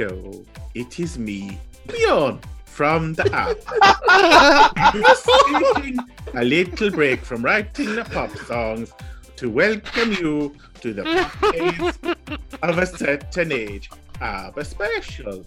[0.00, 3.58] Hello, it is me, Leon, from the app.
[5.76, 5.98] Taking
[6.32, 8.94] a little break from writing the pop songs
[9.36, 11.02] to welcome you to the
[11.52, 11.98] days
[12.62, 13.90] of a certain age.
[14.22, 15.44] ABBA special.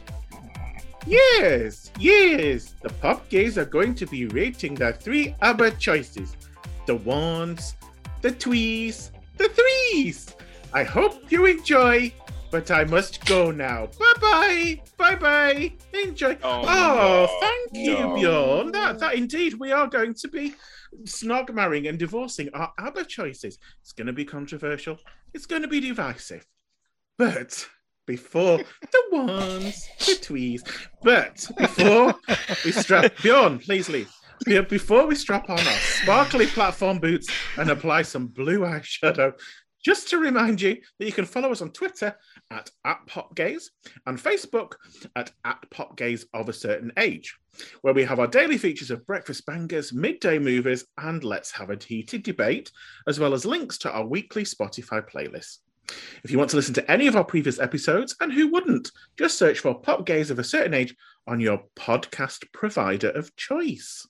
[1.08, 6.38] Yes, yes, the pop gays are going to be rating their three ABBA choices
[6.86, 7.74] the ones,
[8.22, 10.36] the twees, the threes.
[10.74, 12.14] I hope you enjoy,
[12.54, 13.88] but I must go now.
[14.00, 15.74] Bye bye, bye bye.
[15.92, 16.38] Enjoy.
[16.44, 18.16] Oh, Oh, no, thank you, no.
[18.16, 18.72] Bjorn.
[18.72, 20.54] That, that indeed, we are going to be
[21.06, 23.58] snog marrying and divorcing our ABBA choices.
[23.82, 25.00] It's going to be controversial.
[25.34, 26.46] It's going to be divisive.
[27.18, 27.68] But
[28.06, 28.60] before
[28.92, 30.62] the ones, the twees,
[31.02, 32.14] but before
[32.64, 34.12] we strap Bjorn, please leave.
[34.46, 39.34] Before we strap on our sparkly platform boots and apply some blue eyeshadow,
[39.84, 42.16] just to remind you that you can follow us on Twitter
[42.52, 43.66] at, at PopGaze
[44.06, 44.74] and Facebook
[45.16, 47.38] at, at PopGaze of a certain age,
[47.82, 51.78] where we have our daily features of breakfast bangers, midday movies, and let's have a
[51.84, 52.72] heated debate,
[53.08, 55.60] as well as links to our weekly Spotify playlists.
[56.24, 59.38] If you want to listen to any of our previous episodes, and who wouldn't, just
[59.38, 60.96] search for Pop Gays of a certain age
[61.28, 64.08] on your podcast provider of choice.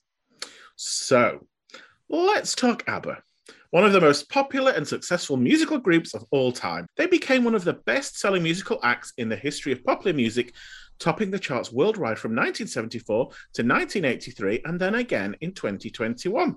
[0.76, 1.46] So,
[2.08, 3.22] let's talk ABBA.
[3.74, 6.86] One of the most popular and successful musical groups of all time.
[6.96, 10.52] They became one of the best selling musical acts in the history of popular music,
[11.00, 16.54] topping the charts worldwide from 1974 to 1983 and then again in 2021.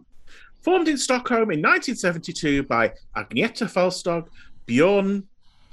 [0.62, 4.28] Formed in Stockholm in 1972 by Agnetha Fältskog,
[4.68, 5.24] Bjorn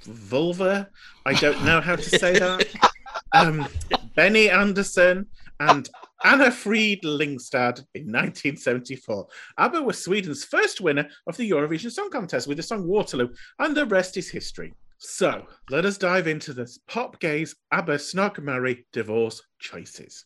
[0.05, 0.89] Vulva,
[1.27, 2.67] I don't know how to say that,
[3.35, 3.69] um,
[4.15, 5.27] Benny Andersson,
[5.61, 5.91] and
[6.25, 9.27] Anni-Frid Lyngstad in 1974.
[9.59, 13.77] ABBA was Sweden's first winner of the Eurovision Song Contest with the song Waterloo, and
[13.77, 14.73] the rest is history.
[14.99, 20.25] So let us dive into this pop gays ABBA snog marry divorce choices.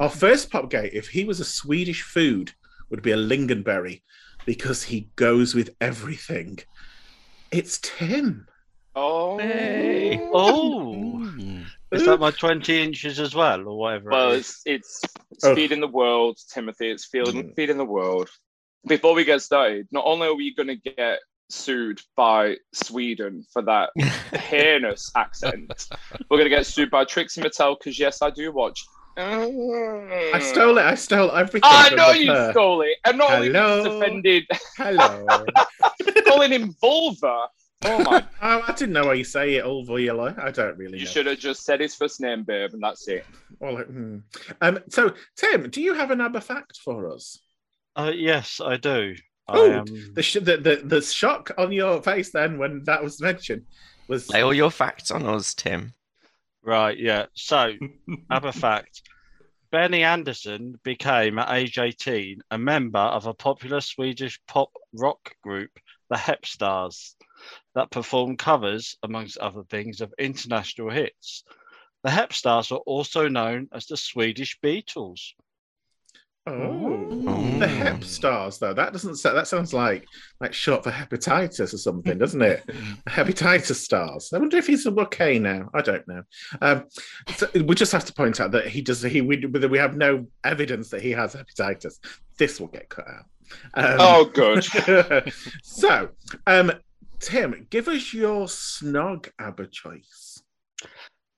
[0.00, 2.52] Our first pop gay, if he was a Swedish food,
[2.90, 4.02] would be a lingonberry
[4.44, 6.58] because he goes with everything.
[7.52, 8.46] It's Tim.
[8.94, 10.20] Oh, Hey.
[10.32, 10.77] Oh.
[11.92, 14.10] Is that my 20 inches as well, or whatever?
[14.10, 14.60] well, it is?
[14.66, 15.54] it's it's, it's Oh.
[15.54, 16.90] feeding the world, Timothy.
[16.90, 17.54] It's feeding Mm.
[17.56, 18.28] feeding the world.
[18.86, 21.18] Before we get started, not only are we going to get
[21.50, 23.90] sued by Sweden for that
[24.34, 25.86] heinous accent,
[26.30, 28.84] we're going to get sued by Trixie Mattel because yes, I do watch.
[29.16, 30.84] I stole it.
[30.84, 31.62] I stole everything.
[31.64, 32.52] I know you her.
[32.52, 33.82] stole it, and not only Hello.
[33.82, 35.44] just offended, Hello.
[36.26, 37.48] calling him vulva.
[37.84, 38.24] Oh my!
[38.42, 40.38] oh, I didn't know how you say it, Ulvula.
[40.38, 41.10] I don't really You know.
[41.10, 43.24] should have just said his first name, babe, and that's it.
[43.60, 44.18] Well, hmm.
[44.60, 47.40] um, so, Tim, do you have an ABBA fact for us?
[47.96, 49.14] Uh, yes, I do.
[49.48, 49.84] I Oh, am.
[50.14, 53.62] The, sh- the, the, the shock on your face then when that was mentioned
[54.08, 54.28] was.
[54.30, 55.94] Lay all your facts on us, Tim.
[56.62, 57.26] Right, yeah.
[57.34, 57.72] So,
[58.30, 59.02] ABBA fact.
[59.70, 65.70] Benny Andersson became, at age 18, a member of a popular Swedish pop rock group,
[66.08, 67.14] the Hepstars,
[67.74, 71.44] that performed covers, amongst other things, of international hits.
[72.04, 75.20] The Hepstars are also known as the Swedish Beatles.
[76.46, 76.94] Oh,
[77.26, 77.58] Oh.
[77.58, 78.72] the Hep stars though.
[78.72, 79.16] That doesn't.
[79.16, 80.06] sa- That sounds like
[80.40, 82.64] like short for hepatitis or something, doesn't it?
[83.08, 84.30] hepatitis stars.
[84.32, 85.68] I wonder if he's okay now.
[85.74, 86.22] I don't know.
[86.62, 86.84] Um,
[87.36, 89.02] so we just have to point out that he does.
[89.02, 91.98] He we, we have no evidence that he has hepatitis.
[92.38, 93.24] This will get cut out.
[93.74, 94.64] Um, Oh, good.
[95.62, 96.08] so,
[96.46, 96.72] um,
[97.20, 100.42] Tim, give us your snog ABBA choice.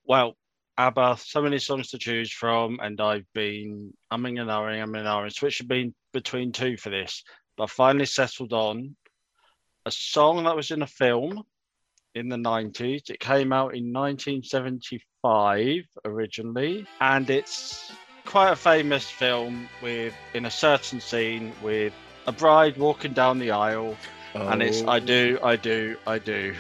[0.05, 0.37] Well,
[0.77, 5.09] ABBA, so many songs to choose from, and I've been umming and ahhing, umming and
[5.09, 7.25] ahhing, switching been between two for this,
[7.57, 8.95] but I finally settled on
[9.87, 11.43] a song that was in a film
[12.15, 13.09] in the 90s.
[13.09, 17.91] It came out in 1975 originally, and it's
[18.27, 21.95] quite a famous film with in a certain scene with
[22.27, 23.97] a bride walking down the aisle,
[24.35, 26.55] and it's I do, I do, I do.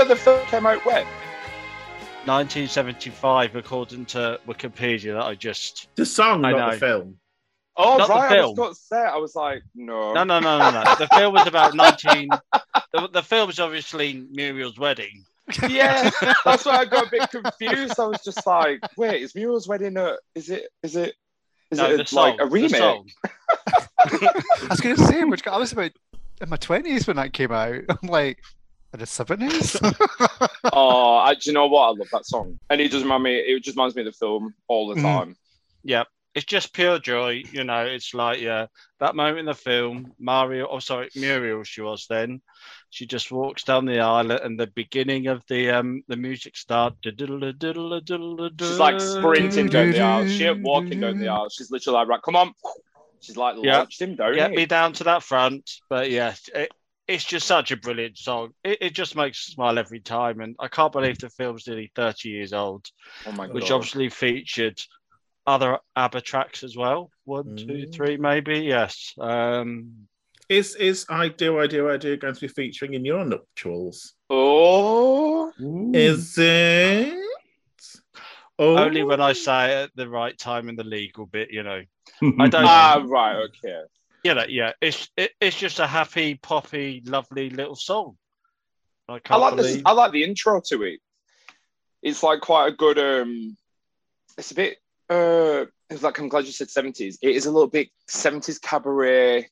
[0.00, 1.06] What did you say the film came out when?
[2.24, 5.12] 1975, according to Wikipedia.
[5.12, 6.70] That I just The song, I not know.
[6.72, 7.16] the film.
[7.76, 8.32] Oh, Not the right.
[8.32, 8.54] I was film.
[8.56, 9.06] got set.
[9.12, 10.14] I was like, no.
[10.14, 10.94] no, no, no, no, no.
[10.98, 12.28] The film was about 19.
[12.94, 15.24] The, the film was obviously Muriel's wedding.
[15.68, 16.10] Yeah,
[16.44, 17.98] that's why I got a bit confused.
[18.00, 20.16] I was just like, wait, is Muriel's wedding a?
[20.34, 20.68] Is it?
[20.82, 21.14] Is it?
[21.70, 22.74] Is no, it the a- song, like a remake?
[22.76, 23.06] song.
[23.98, 25.90] I was going to say, which I was about
[26.40, 27.82] in my twenties when that came out.
[27.88, 28.44] I'm like, in
[28.98, 29.76] the seventies.
[30.72, 31.82] Oh, I, do you know what?
[31.82, 33.34] I love that song, and it just remind me.
[33.36, 35.02] It just reminds me of the film all the Mhm.
[35.02, 35.36] time.
[35.84, 36.06] Yep.
[36.32, 37.84] It's just pure joy, you know.
[37.84, 38.66] It's like yeah,
[39.00, 40.68] that moment in the film, Mario.
[40.68, 41.64] Oh, sorry, Muriel.
[41.64, 42.40] She was then.
[42.90, 46.96] She just walks down the aisle, and the beginning of the um the music starts.
[47.02, 50.26] She's like sprinting down the aisle.
[50.26, 51.48] She ain't walking down the aisle.
[51.48, 52.52] She's literally like, right, come on.
[53.20, 53.78] She's like Yeah.
[53.78, 54.34] launched him down.
[54.34, 54.56] Get it.
[54.56, 55.68] me down to that front.
[55.88, 56.72] But yeah, it,
[57.10, 58.50] it's just such a brilliant song.
[58.64, 61.90] It, it just makes me smile every time, and I can't believe the film's nearly
[61.94, 62.86] thirty years old,
[63.26, 63.74] Oh my which god.
[63.74, 64.80] obviously featured
[65.46, 67.10] other ABBA tracks as well.
[67.24, 67.92] One, two, Mm.
[67.92, 68.60] three, maybe.
[68.60, 69.14] Yes.
[69.18, 70.06] Um,
[70.48, 74.14] Is is I do I do I do going to be featuring in your nuptials?
[74.28, 75.52] Oh,
[75.92, 77.16] Is it?
[78.58, 81.62] Oh, Only when I say it at the right time in the legal bit, you
[81.62, 81.82] know.
[82.38, 82.66] I don't.
[82.66, 83.80] ah, right, okay.
[84.24, 84.72] You know, yeah.
[84.80, 88.16] It's it, it's just a happy, poppy, lovely little song.
[89.08, 89.82] I I can't like this.
[89.84, 91.00] I like the intro to it.
[92.02, 92.98] It's like quite a good.
[92.98, 93.56] um
[94.38, 94.78] It's a bit.
[95.08, 97.18] uh It's like I'm glad you said seventies.
[97.22, 99.48] It is a little bit seventies cabaret.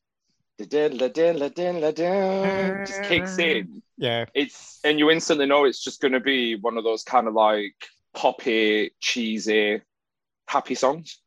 [2.84, 3.82] Just kicks in.
[3.96, 4.24] yeah.
[4.34, 7.34] It's and you instantly know it's just going to be one of those kind of
[7.34, 7.76] like
[8.14, 9.80] poppy, cheesy,
[10.48, 11.20] happy songs.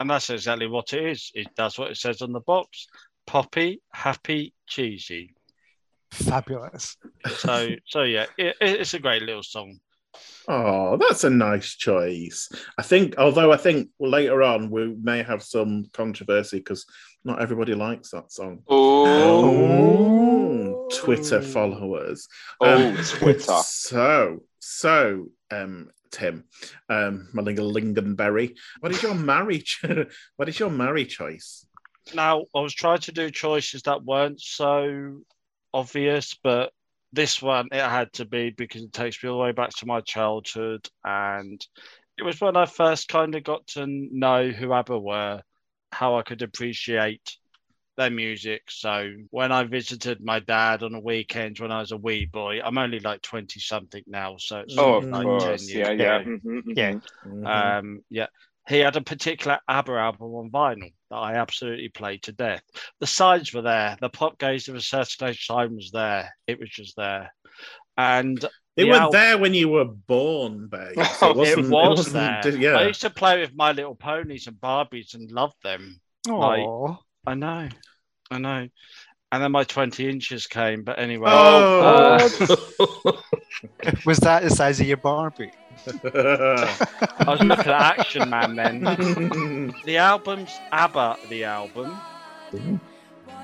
[0.00, 1.30] And that's exactly what it is.
[1.34, 2.86] It, that's what it says on the box.
[3.26, 5.34] Poppy, happy, cheesy.
[6.10, 6.96] Fabulous.
[7.36, 9.78] So, so yeah, it, it's a great little song.
[10.46, 12.48] Oh, that's a nice choice.
[12.78, 16.86] I think, although I think later on we may have some controversy because
[17.24, 18.60] not everybody likes that song.
[18.68, 19.74] Oh,
[20.94, 22.28] Twitter followers.
[22.60, 23.58] Oh, Um, Twitter.
[23.64, 26.44] So, so, um, Tim,
[26.88, 29.82] um, Malinga Lingonberry, what is your marriage?
[30.36, 31.66] what is your marry choice?
[32.14, 35.22] Now, I was trying to do choices that weren't so
[35.72, 36.72] obvious, but
[37.12, 39.86] this one it had to be because it takes me all the way back to
[39.86, 41.60] my childhood, and
[42.16, 45.42] it was when I first kind of got to know who ABBA were,
[45.90, 47.36] how I could appreciate
[47.96, 48.62] their music.
[48.70, 52.60] So when I visited my dad on a weekend when I was a wee boy,
[52.64, 56.16] I'm only like twenty something now, so it's Oh, of like 10 years Yeah, yeah.
[56.20, 56.30] ago.
[56.30, 56.76] Mhm, mhm.
[56.76, 56.94] Yeah.
[57.26, 57.46] Mhm.
[57.78, 58.26] Um, yeah,
[58.68, 62.62] he had a particular ABBA album on vinyl that I absolutely played to death.
[63.00, 63.96] The sides were there.
[64.00, 66.34] The pop gays of a certain age time was there.
[66.46, 67.32] It was just there,
[67.96, 68.38] and
[68.76, 70.96] they the were al- there when you were born, babe.
[71.22, 72.56] Oh, it wasn't, it was wasn't- there.
[72.56, 72.76] Yeah.
[72.78, 76.00] I used to play with My Little Ponies and Barbies and love them.
[76.26, 77.68] Like- Oh, I know,
[78.30, 78.68] I know.
[79.32, 81.30] And then my twenty inches came, but anyway.
[81.32, 83.12] Oh, uh,
[84.06, 85.50] was that the size of your Barbie?
[85.86, 89.74] I was looking at Action Man then.
[89.84, 91.98] The album's ABBA, the album,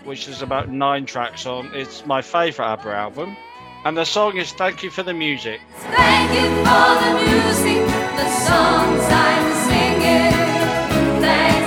[0.04, 1.75] which is about nine tracks on.
[1.75, 3.37] It's my favourite ABBA album.
[3.84, 5.60] And the song is Thank You for the Music.
[5.78, 10.32] Thank you for the music, the songs I'm singing.
[11.22, 11.60] Thanks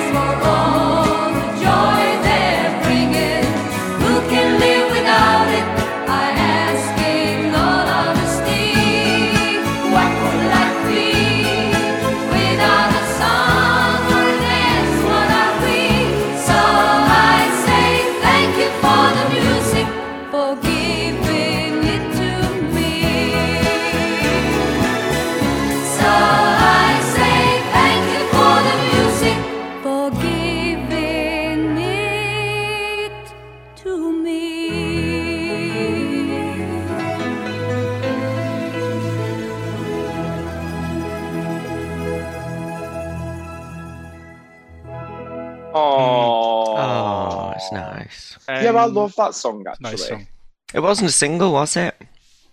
[47.64, 48.38] It's nice.
[48.48, 49.92] Yeah, I Um, love that song actually.
[49.92, 50.28] Nice song.
[50.74, 51.96] It wasn't a single, was it?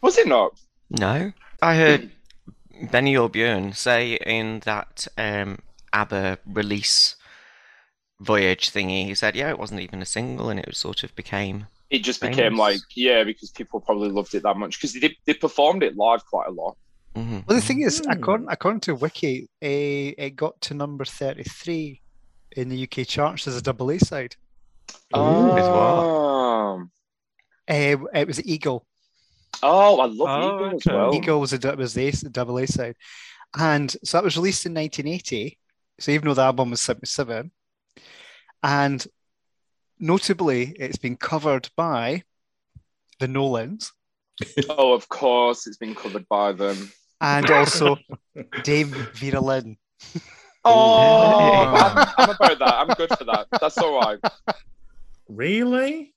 [0.02, 0.58] Was it not?
[0.90, 1.32] No.
[1.62, 2.10] I heard
[2.90, 5.58] Benny O'Byrne say in that um,
[5.92, 7.16] ABBA release
[8.20, 11.66] voyage thingy, he said, yeah, it wasn't even a single and it sort of became.
[11.90, 12.36] It just Famous.
[12.36, 15.96] became like yeah, because people probably loved it that much because they they performed it
[15.96, 16.76] live quite a lot.
[17.16, 17.44] Mhm.
[17.46, 18.10] Well, the thing is, Hmm.
[18.12, 22.00] according, according to Wiki, eh, it got to number 33
[22.52, 24.36] in the UK charts as a double A side.
[25.16, 26.04] Ooh, with what?
[26.04, 26.90] Um,
[27.68, 28.84] Eh, it was Eagle.
[29.62, 31.14] Oh, I love Oh, Eagle as well.
[31.14, 32.96] Eagle was a was the A- double A side,
[33.56, 35.58] and so that was released in 1980.
[36.00, 37.50] So even though the album was 77,
[38.62, 39.06] and
[39.98, 42.22] notably, it's been covered by
[43.18, 43.92] the Nolans
[44.70, 46.90] Oh, of course, it's been covered by them.
[47.20, 47.98] and also
[48.62, 49.76] Dame Vera Lynn.
[50.64, 50.72] Oh,
[51.74, 52.74] I'm, I'm about that.
[52.74, 53.46] I'm good for that.
[53.60, 54.18] That's all right.
[55.30, 56.14] Really?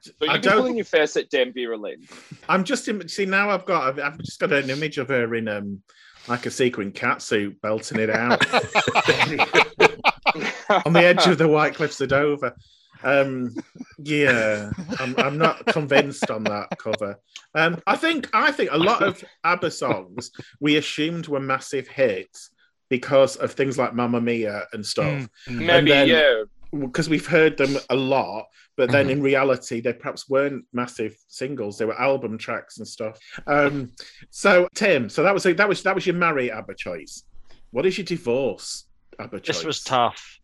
[0.00, 2.06] So I you've been don't- pulling your face at Dame Vera Lynn.
[2.48, 5.34] I'm just in, see now I've got I've, I've just got an image of her
[5.34, 5.82] in um
[6.26, 8.44] like a sequin catsuit belting it out
[10.86, 12.54] on the edge of the White Cliffs of Dover.
[13.02, 13.54] Um,
[13.98, 17.18] yeah, I'm, I'm not convinced on that cover.
[17.54, 20.30] Um, I think I think a lot of ABBA songs
[20.60, 22.50] we assumed were massive hits
[22.90, 25.06] because of things like Mamma Mia and stuff.
[25.06, 25.66] Mm, mm.
[25.66, 26.42] Maybe, then- yeah.
[26.72, 28.46] Because we've heard them a lot,
[28.76, 29.10] but then Mhm.
[29.10, 33.18] in reality, they perhaps weren't massive singles; they were album tracks and stuff.
[33.46, 33.92] Um,
[34.30, 37.24] so Tim, so that was that was that was your marry ABBA choice.
[37.70, 38.86] What is your divorce
[39.18, 39.56] ABBA choice?
[39.58, 40.38] This was tough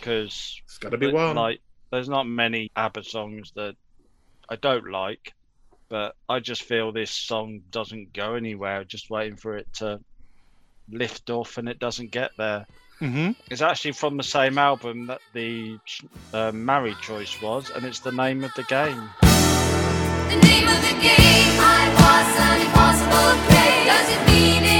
[0.00, 1.36] because It's got to be one.
[1.36, 1.60] like
[1.90, 3.74] there's not many ABBA songs that
[4.48, 5.32] I don't like,
[5.88, 8.84] but I just feel this song doesn't go anywhere.
[8.84, 10.00] Just waiting for it to
[10.88, 12.66] lift off, and it doesn't get there.
[13.00, 13.34] Mhm.
[13.50, 15.78] It's actually from the same album that the
[16.34, 19.08] uh, married choice was, and it's the name of the game.
[19.22, 23.84] The name of the game I was an impossible play.
[23.86, 24.79] Does it mean anything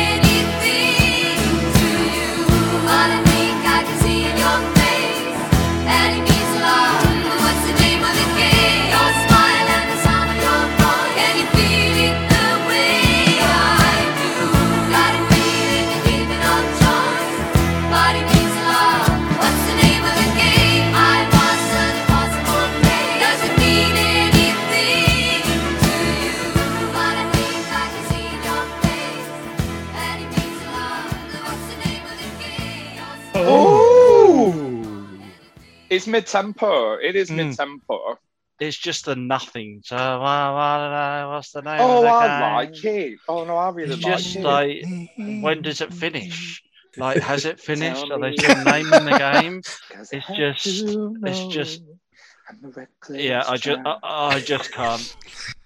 [36.00, 36.94] It's mid tempo.
[36.94, 37.36] It is Mm.
[37.36, 38.18] mid tempo.
[38.58, 39.82] It's just the nothing.
[39.84, 41.76] So what's the name?
[41.78, 43.18] Oh, I like it.
[43.28, 44.42] Oh no, I really It's like just it.
[44.42, 44.84] like
[45.18, 46.62] when does it finish?
[46.96, 48.10] Like, has it finished?
[48.10, 49.60] Are they still naming the game?
[50.10, 50.66] it's just-
[51.26, 51.82] it's just-
[52.48, 53.80] I'm a reckless Yeah, I just.
[53.84, 55.16] I, I just can't.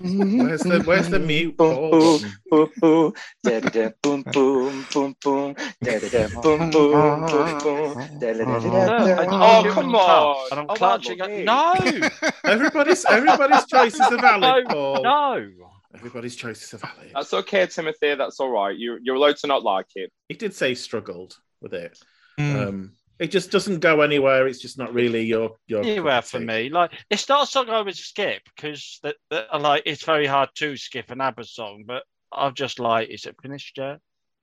[0.00, 3.12] where's the where's the mute Boom, boom, boom, boom,
[3.44, 5.54] da-da-da, boom, boom, boom, boom,
[5.84, 9.20] da-da-da, boom, boom, boom, boom, da-da-da-da-da.
[9.20, 10.46] I told Oh, come it was tough, on.
[10.52, 11.40] And I'm Oh, clutching love it.
[11.40, 11.44] it.
[11.44, 12.08] No,
[12.46, 15.70] Everybody's everybody's choices are valid, no.
[15.94, 17.10] Everybody's choices are valid.
[17.14, 18.14] That's okay, Timothy.
[18.14, 18.76] That's all right.
[18.76, 20.10] You, you're allowed to not like it.
[20.28, 21.98] He did say struggled with it.
[22.38, 22.68] Mm.
[22.68, 24.48] Um, it just doesn't go anywhere.
[24.48, 25.82] It's just not really your your.
[25.82, 26.70] Anywhere for me.
[26.70, 30.48] Like, it's not a song I would skip because that, that, like it's very hard
[30.56, 31.84] to skip an ABBA song.
[31.86, 33.98] But I've just like, is it finished yet?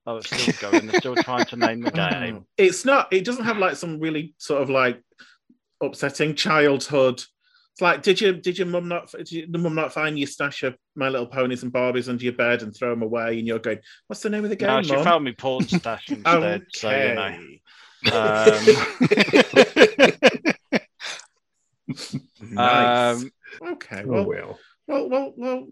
[0.06, 0.86] Oh, it's still going.
[0.86, 2.12] They're still trying to name the mm.
[2.12, 2.46] game.
[2.56, 3.12] It's not.
[3.12, 5.02] It doesn't have like some really sort of like
[5.82, 7.24] upsetting childhood.
[7.74, 10.62] It's like, did you did your mum not did your, mum not find your stash
[10.62, 13.40] of My Little Ponies and Barbies under your bed and throw them away?
[13.40, 14.68] And you're going, what's the name of the game?
[14.68, 16.66] No, she Mum?" found me porn stash instead.
[16.74, 17.38] So you know.
[18.08, 18.78] Okay.
[21.90, 23.22] Um, nice.
[23.22, 23.32] um,
[23.74, 24.04] okay.
[24.06, 24.60] Oh, Well, well.
[24.88, 25.68] well, well, well.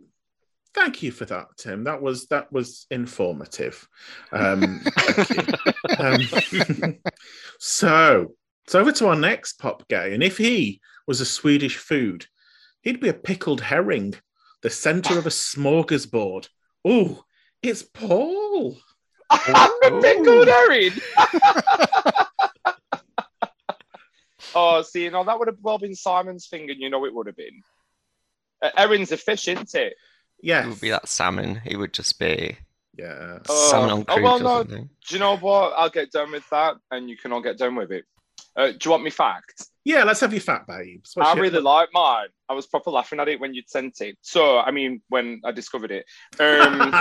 [0.74, 1.86] Thank you for that, Tim.
[1.86, 3.88] That was that was informative.
[4.32, 4.82] Um.
[5.98, 6.20] Um,
[7.60, 8.34] so,
[8.68, 12.26] so over to our next pop gay, and if he was a Swedish food,
[12.82, 14.14] he'd be a pickled herring,
[14.62, 16.50] the center of a smorgasbord.
[16.84, 17.24] Oh,
[17.62, 18.78] it's Paul.
[19.30, 20.92] I'm a pickled herring.
[24.56, 27.14] oh, see, you know, that would have well been Simon's thing, and you know it
[27.14, 27.62] would have been.
[28.62, 29.94] Uh, herring's a fish, isn't it?
[30.42, 30.66] Yes.
[30.66, 31.62] It would be that salmon.
[31.64, 32.58] He would just be
[32.98, 33.40] Yeah.
[33.50, 33.70] Oh.
[33.70, 34.58] salmon on Oh, well, or no.
[34.60, 34.90] something.
[35.08, 35.74] Do you know what?
[35.78, 38.06] I'll get done with that, and you can all get done with it.
[38.56, 39.66] Uh, do you want me fact?
[39.84, 40.04] Yeah.
[40.06, 41.12] Let's have your fat babes.
[41.14, 42.28] What's I your- really like mine.
[42.48, 44.18] I was proper laughing at it when you'd sent it.
[44.22, 46.06] So, I mean, when I discovered it.
[46.40, 46.94] Um,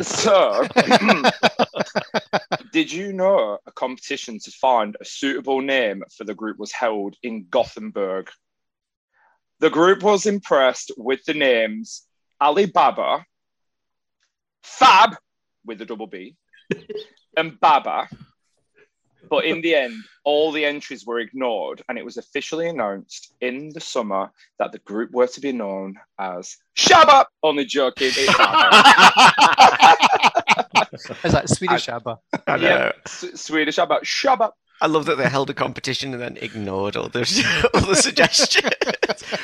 [0.02, 0.62] so,
[2.74, 7.14] did you know a competition to find a suitable name for the group was held
[7.22, 8.28] in Gothenburg?
[9.60, 12.04] The group was impressed with the names
[12.42, 13.24] Alibaba,
[14.64, 15.14] Fab
[15.64, 16.34] with a double B,
[17.36, 18.08] and Baba.
[19.30, 23.70] But in the end, all the entries were ignored, and it was officially announced in
[23.72, 27.26] the summer that the group were to be known as Shabba.
[27.40, 28.10] Only joking.
[30.94, 32.18] It's like Is that Swedish ABBA?
[32.46, 32.92] I Yeah.
[33.04, 34.00] S- Swedish Abba.
[34.04, 34.50] Shabba.
[34.80, 37.20] I love that they held a competition and then ignored all the
[37.74, 38.72] all the suggestions.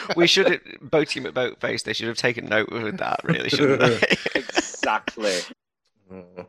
[0.16, 1.85] we should have both team at boat Boatface.
[1.85, 4.16] They should have taken note of that, really, shouldn't they?
[4.35, 5.38] Exactly.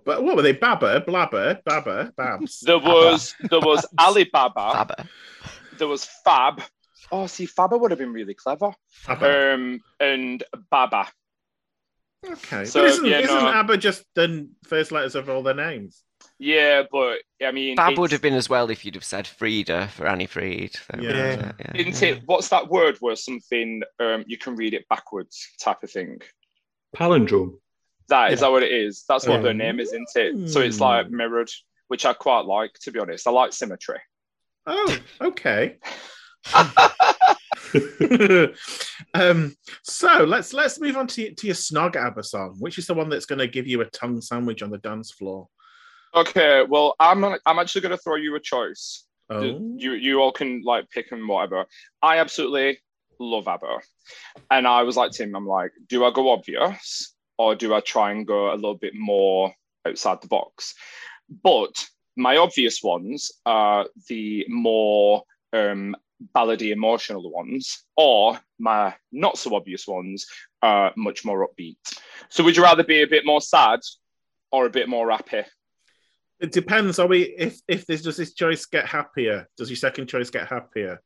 [0.04, 0.56] But what were they?
[0.56, 2.62] Babber, blabber, babber, babs.
[2.62, 4.74] There was there was Alibaba.
[4.74, 5.08] Fabber.
[5.78, 6.62] There was Fab.
[7.12, 8.74] Oh, see, Fabba would have been really clever.
[9.08, 9.54] Abba.
[9.54, 11.08] Um, and Baba.
[12.26, 12.66] Okay.
[12.66, 13.48] so, but isn't, yeah, isn't no.
[13.48, 16.04] ABBA just the first letters of all their names?
[16.38, 19.26] Yeah, but I mean, Fab it's- would have been as well if you'd have said
[19.28, 20.74] Frida for Anni-Frid.
[20.76, 21.52] So, Yeah.
[21.60, 22.16] yeah, Isn't yeah.
[22.16, 22.22] it?
[22.26, 22.98] What's that word?
[23.00, 26.20] Where something um, you can read it backwards, type of thing.
[26.96, 27.58] Palindrome.
[28.10, 28.48] That is Yeah.
[28.48, 29.04] that what it is?
[29.08, 30.50] That's what their Um, name is, isn't it?
[30.50, 31.50] So it's like mirrored,
[31.88, 32.74] which I quite like.
[32.82, 34.00] To be honest, I like symmetry.
[34.68, 35.78] Oh, okay.
[39.14, 42.94] um, so let's let's move on to, to your snog ABBA song, which is the
[42.94, 45.48] one that's going to give you a tongue sandwich on the dance floor.
[46.14, 49.06] Okay, well, I'm I'm actually going to throw you a choice.
[49.30, 51.66] Oh, You you all can like pick and whatever.
[52.02, 52.80] I absolutely
[53.20, 53.80] love ABBA,
[54.50, 55.36] and I was like Tim.
[55.36, 58.94] I'm like, do I go obvious or do I try and go a little bit
[58.96, 59.54] more
[59.88, 60.76] outside the box?
[61.44, 61.74] But
[62.18, 65.96] my obvious ones are the more um,
[66.36, 70.26] ballady, emotional ones, or my not so obvious ones
[70.62, 71.78] are much more upbeat.
[72.30, 73.80] So, would you rather be a bit more sad
[74.52, 75.44] or a bit more happy?
[76.40, 76.98] it depends.
[76.98, 79.48] Are we if if this does this choice get happier?
[79.58, 81.00] Does your second choice get happier?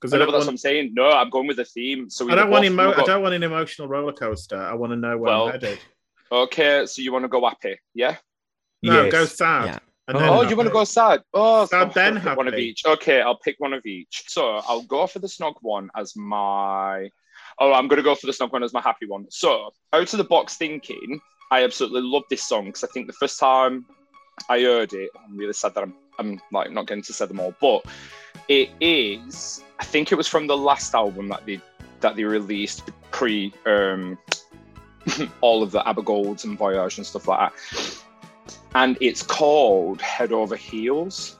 [0.00, 0.92] Because I I know, don't but that's what want I'm saying.
[0.94, 2.08] No, I'm going with the theme.
[2.10, 4.56] So I don't want emo- got- I don't want an emotional roller coaster.
[4.56, 5.78] I want to know where Well, I'm headed.
[6.30, 8.16] Okay, so you want to go happy, yeah?
[8.82, 9.12] No, Yes.
[9.12, 9.64] go sad.
[9.66, 9.78] Yeah.
[10.08, 10.50] And Oh, Oh, happy.
[10.50, 11.22] you want to go sad?
[11.32, 12.82] Oh, Sad, so then pick one of each.
[12.86, 14.24] Okay, I'll pick one of each.
[14.26, 17.10] So I'll go for the snog one as my.
[17.58, 19.26] Oh, I'm going to go for the snog one as my happy one.
[19.30, 23.12] So out of the box thinking, I absolutely love this song because I think the
[23.12, 23.86] first time
[24.48, 27.40] I heard it, I'm really sad that I'm, I'm like not getting to say them
[27.40, 27.84] all, but
[28.48, 29.62] it is.
[29.78, 31.60] I think it was from the last album that they
[32.00, 34.18] that they released pre um,
[35.40, 37.98] all of the ABBA Golds and Voyage and stuff like that.
[38.74, 41.36] And it's called Head Over Heels.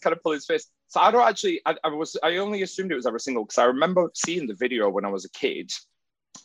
[0.00, 0.66] Kind of pull his face.
[0.88, 3.58] So I don't actually I, I was I only assumed it was every single because
[3.58, 5.70] I remember seeing the video when I was a kid.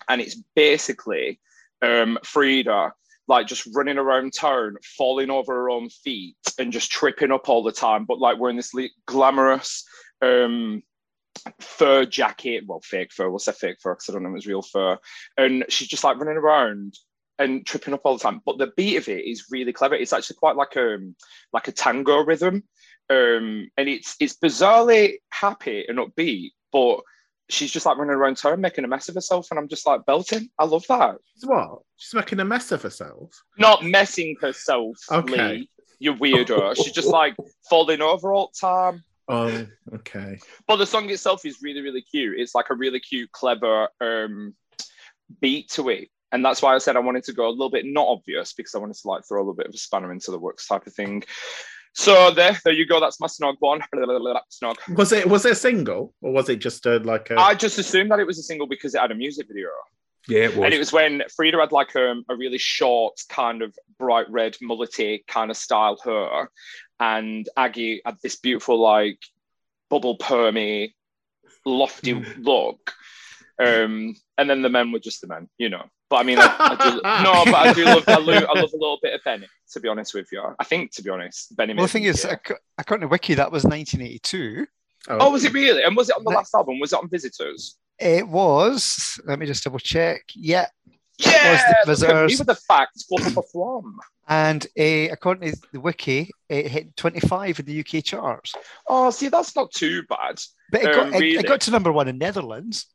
[0.08, 1.40] And it's basically
[1.82, 2.94] um Frida
[3.28, 7.64] like just running around town, falling over her own feet and just tripping up all
[7.64, 9.84] the time, but like wearing this le- glamorous
[10.22, 10.84] um
[11.60, 14.48] fur jacket, well, fake fur, we'll say fake fur because I don't know if it's
[14.48, 14.98] real fur.
[15.38, 16.98] And she's just like running around
[17.40, 18.42] and tripping up all the time.
[18.46, 19.96] But the beat of it is really clever.
[19.96, 21.16] It's actually quite like um
[21.54, 22.64] like a tango rhythm.
[23.10, 27.02] Um and it's it's bizarrely happy and upbeat, but
[27.50, 30.06] she's just like running around town making a mess of herself, and I'm just like
[30.06, 30.50] belting.
[30.58, 31.18] I love that.
[31.36, 31.80] She's what?
[31.98, 33.30] She's making a mess of herself.
[33.58, 35.58] Not messing herself, Okay.
[35.58, 35.70] Lee.
[36.00, 36.76] You weirdo.
[36.76, 37.36] she's just like
[37.70, 39.04] falling over all the time.
[39.28, 40.38] Oh, okay.
[40.68, 42.38] But the song itself is really, really cute.
[42.40, 44.54] It's like a really cute, clever um,
[45.42, 46.10] beat to it.
[46.32, 48.76] And that's why I said I wanted to go a little bit not obvious because
[48.76, 50.86] I wanted to like throw a little bit of a spanner into the works type
[50.86, 51.24] of thing.
[51.96, 53.00] So there, there you go.
[53.00, 53.80] That's my snog one.
[53.96, 54.76] Snog.
[54.96, 57.40] Was it was it a single or was it just a like a?
[57.40, 59.70] I just assumed that it was a single because it had a music video.
[60.28, 60.66] Yeah, it was.
[60.66, 64.58] And it was when Frida had like um, a really short, kind of bright red,
[64.62, 66.50] mullety kind of style hair,
[67.00, 69.20] and Aggie had this beautiful, like
[69.90, 70.94] bubble permy,
[71.66, 72.94] lofty look.
[73.58, 75.86] Um, and then the men were just the men, you know.
[76.10, 78.74] But I mean, I, I do, no, but I do love, I love, I love
[78.74, 79.48] a little bit of Benny.
[79.72, 81.74] To be honest with you, I think to be honest, Benny.
[81.74, 84.68] Well, the thing is, feel- ac- according to Wiki, that was 1982.
[85.10, 85.84] oh, was it really?
[85.84, 86.80] And was it on the last album?
[86.80, 87.78] Was it on Visitors?
[88.00, 89.20] It was.
[89.26, 90.22] Let me just double check.
[90.36, 90.68] Yeah,
[91.18, 91.32] Yeah,
[91.86, 92.38] the look at me Visitors.
[92.40, 93.04] with the facts.
[93.04, 93.84] Flop, flop, flop.
[94.28, 98.54] And uh, according to the wiki, it hit 25 in the UK charts.
[98.88, 100.40] Oh, see, that's not too bad.
[100.72, 101.38] But it, Um, got, it- really?
[101.38, 102.88] it got to number one in Netherlands.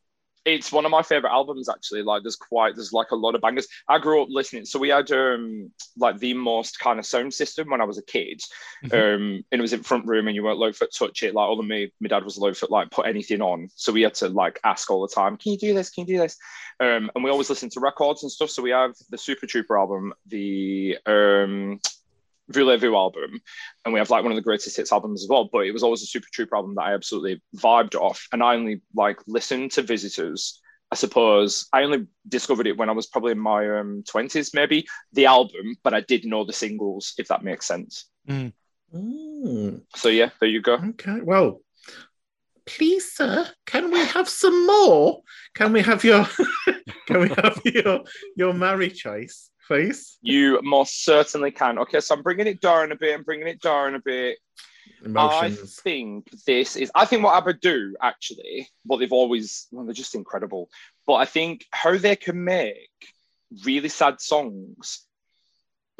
[0.46, 2.02] It's one of my favorite albums, actually.
[2.02, 3.68] Like, there's quite, there's like a lot of bangers.
[3.88, 7.68] I grew up listening, so we had um like the most kind of sound system
[7.68, 8.40] when I was a kid.
[8.84, 8.92] Mhm.
[8.92, 11.34] Um, and it was in front room, and you weren't allowed to touch it.
[11.34, 14.02] Like, all of me, my dad was low foot like put anything on, so we
[14.02, 15.90] had to like ask all the time, "Can you do this?
[15.90, 16.38] Can you do this?"
[16.80, 18.48] Um, and we always listened to records and stuff.
[18.48, 21.80] So we have the Super Trooper album, the um.
[22.50, 23.40] Voulez-Vous album,
[23.84, 25.48] and we have like one of the greatest hits albums as well.
[25.52, 28.54] But it was always a Super Trooper album that I absolutely vibed off, and I
[28.54, 30.60] only like listened to Visitors.
[30.92, 34.86] I suppose I only discovered it when I was probably in my um, twenties, maybe
[35.12, 38.06] the album, but I did know the singles, if that makes sense.
[38.28, 40.74] Mm, So yeah, there you go.
[40.74, 41.20] okay.
[41.22, 41.60] Well,
[42.66, 45.22] please, sir, can we have some more?
[45.54, 46.26] Can we have your
[47.06, 48.00] can we have your
[48.36, 49.49] your marry choice,
[50.20, 51.78] You most certainly can.
[51.78, 53.14] Okay, so I'm bringing it down a bit.
[53.14, 54.38] I'm bringing it down a bit.
[55.04, 55.78] Emotions.
[55.78, 56.90] I think this is.
[56.94, 60.68] I think what ABBA do actually, what they've always, well, they're just incredible.
[61.06, 62.90] But I think how they can make
[63.64, 65.06] really sad songs,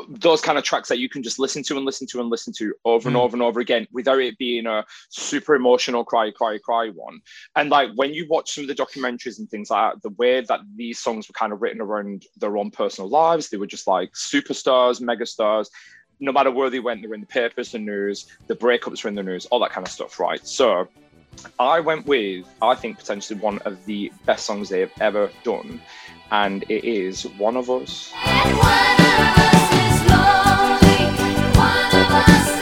[0.08, 2.52] those kind of tracks that you can just listen to and listen to and listen
[2.54, 3.20] to over and Mm.
[3.20, 7.20] over and over again without it being a super emotional cry, cry, cry one.
[7.56, 10.40] And like when you watch some of the documentaries and things like that, the way
[10.40, 13.86] that these songs were kind of written around their own personal lives, they were just
[13.86, 15.68] like superstars, megastars
[16.20, 19.08] no matter where they went, they were in the papers, the news, the breakups were
[19.08, 20.46] in the news, all that kind of stuff, right?
[20.46, 20.86] So
[21.58, 25.80] I went with, I think, potentially one of the best songs they've ever done,
[26.30, 28.12] and it is One of Us.
[32.12, 32.59] Us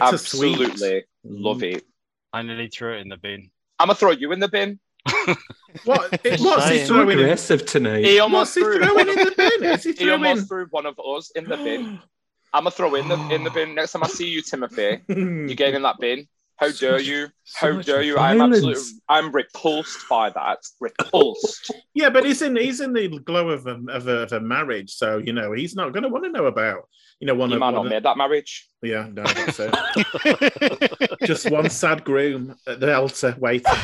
[0.00, 0.60] I Bittersweet.
[0.60, 1.76] absolutely love mm.
[1.76, 1.84] it.
[2.32, 3.50] I nearly threw it in the bin.
[3.78, 4.78] I'm gonna throw you in the bin.
[5.84, 6.12] What?
[6.24, 6.86] It, Just what's he saying.
[6.86, 7.18] So throwing?
[7.18, 8.04] In, aggressive tonight.
[8.04, 8.78] He what's almost he threw.
[8.84, 9.70] throwing in the bin?
[9.70, 10.24] Is he He throwing?
[10.24, 11.98] almost threw one of us in the bin.
[12.52, 15.00] I'm gonna throw in the in the bin next time I see you, Timothy.
[15.08, 16.28] You get in that bin.
[16.56, 17.28] How dare you?
[17.44, 18.18] So How much dare you?
[18.18, 18.82] I'm absolutely.
[19.08, 20.58] I'm repulsed by that.
[20.80, 21.72] Repulsed.
[21.94, 24.92] Yeah, but he's in he's in the glow of a, of a, of a marriage,
[24.92, 26.88] so you know he's not going to want to know about
[27.20, 28.68] you know one you of, might one not made that marriage.
[28.82, 31.18] yeah no that's it.
[31.24, 33.72] Just one sad groom at the altar waiting.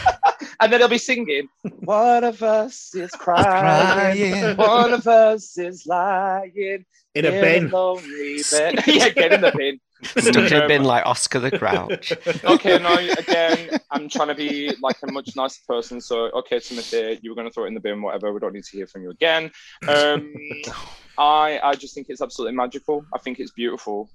[0.61, 1.49] And then he'll be singing.
[1.81, 3.45] One of us is crying.
[3.45, 4.57] Crying.
[4.57, 7.71] One of us is lying In a bin.
[7.71, 8.83] lonely bed.
[8.87, 9.79] yeah, get in the bin.
[10.03, 12.13] Stuck in a Um, bin like Oscar the Grouch.
[12.45, 16.01] okay, no, again, I'm trying to be like a much nicer person.
[16.01, 18.33] So, okay, Timothy, you were going to throw it in the bin, whatever.
[18.33, 19.51] We don't need to hear from you again.
[19.89, 20.33] Um,
[21.19, 23.05] I, I just think it's absolutely magical.
[23.13, 24.09] I think it's beautiful,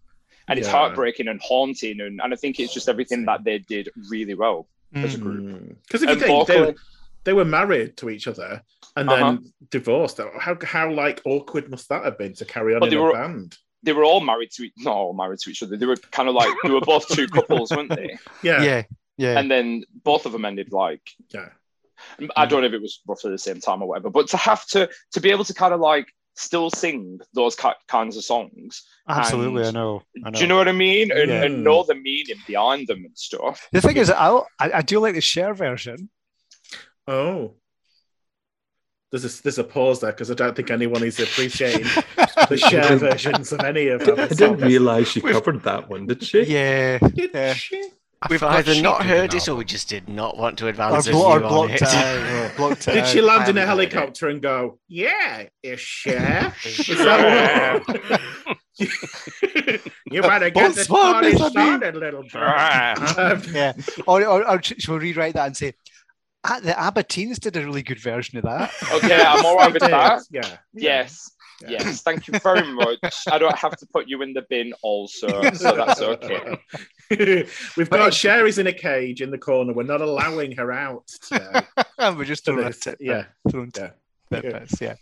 [0.47, 3.89] and it's heartbreaking and haunting, and, and I think it's just everything that they did
[4.09, 5.77] really well as a group.
[5.87, 6.75] Because if you And think they, vocally,
[7.25, 8.61] they were married to each other
[8.95, 9.37] and then Uh-huh.
[9.71, 13.01] divorced, how how like awkward must that have been to carry on But in a
[13.01, 13.57] were- band?
[13.83, 15.77] They were all married to each, not all married to each other.
[15.77, 18.17] They were kind of like they were both two couples, weren't they?
[18.41, 18.63] Yeah, yeah.
[18.63, 18.83] Yeah,
[19.17, 19.39] yeah.
[19.39, 21.01] And then both of them ended like
[21.33, 21.49] yeah.
[22.35, 24.65] I don't know if it was roughly the same time or whatever, but to have
[24.67, 28.83] to to be able to kind of like still sing those ki- kinds of songs.
[29.07, 30.01] Absolutely, I know.
[30.25, 30.35] I know.
[30.35, 31.11] Do you know what I mean?
[31.11, 31.43] And, Yeah.
[31.43, 33.67] and know the meaning behind them and stuff.
[33.71, 36.09] the thing is, I'll, I I do like the share version.
[37.07, 37.55] Oh.
[39.13, 41.83] There's a, there's a pause there because I don't think anyone is appreciating
[42.49, 44.19] the Cher versions of any of them.
[44.19, 46.41] I didn't realise she covered that one, did she?
[46.45, 47.53] Yeah, Did yeah.
[47.53, 47.89] she?
[48.27, 51.11] We've either not heard it or we just did not want to Or, advance a
[51.11, 51.81] blo- or view on blocked it.
[51.83, 52.57] it out.
[52.57, 53.93] blocked it Did she land in a haven't heard it.
[53.93, 56.55] helicopter and go, yeah, is share?
[56.65, 58.21] Is that what?
[60.11, 62.97] you better get Both this smart, party started, little bird.
[63.17, 63.73] Um, Yeah,
[64.07, 65.73] or, or, or sh- shall we rewrite that and say,
[66.43, 68.71] ah, the ABBA Teens did a really good version of that.
[68.93, 70.21] Okay, I'm all right with did, that.
[70.31, 70.57] Yeah.
[70.73, 71.31] Yes.
[71.61, 71.69] Yeah.
[71.79, 72.99] Yes, thank you very much.
[73.31, 76.57] I don't have to put you in the bin also, so that's okay.
[77.77, 79.71] We've got Sherry's in a cage in the corner.
[79.73, 81.61] We're not allowing her out today.
[81.99, 82.97] And we're just throwing This- it.
[82.99, 83.25] yeah.
[83.49, 83.91] Thrown Yeah.
[84.31, 84.65] yeah.
[84.81, 84.95] yeah.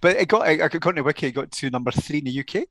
[0.00, 2.66] But it got, I- according to Wiki, it got to number three in the UK.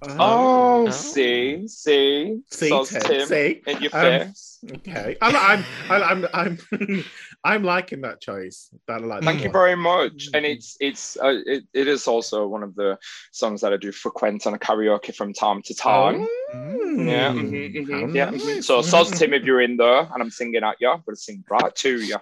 [0.00, 0.90] Oh, Oh.
[0.90, 3.62] see, see, see, Soz Tim, Tim see.
[3.66, 4.58] in your Um, face.
[4.76, 7.04] Okay, I, li- I'm, I, I'm, I'm,
[7.44, 8.70] I'm liking that choice.
[8.86, 9.24] That I like.
[9.24, 9.52] Thank you one.
[9.52, 10.28] very much.
[10.34, 10.50] And Mhm.
[10.56, 12.96] it's it's uh, it, it is also one of the
[13.32, 16.26] songs that I do frequent on a karaoke from time to time.
[16.54, 18.30] Mm, Yeah, how mhm, mhm, yeah.
[18.30, 18.66] nice.
[18.66, 21.20] So, Soz Tim, if you're in there and I'm singing at you, I'm going to
[21.20, 22.16] sing right to you.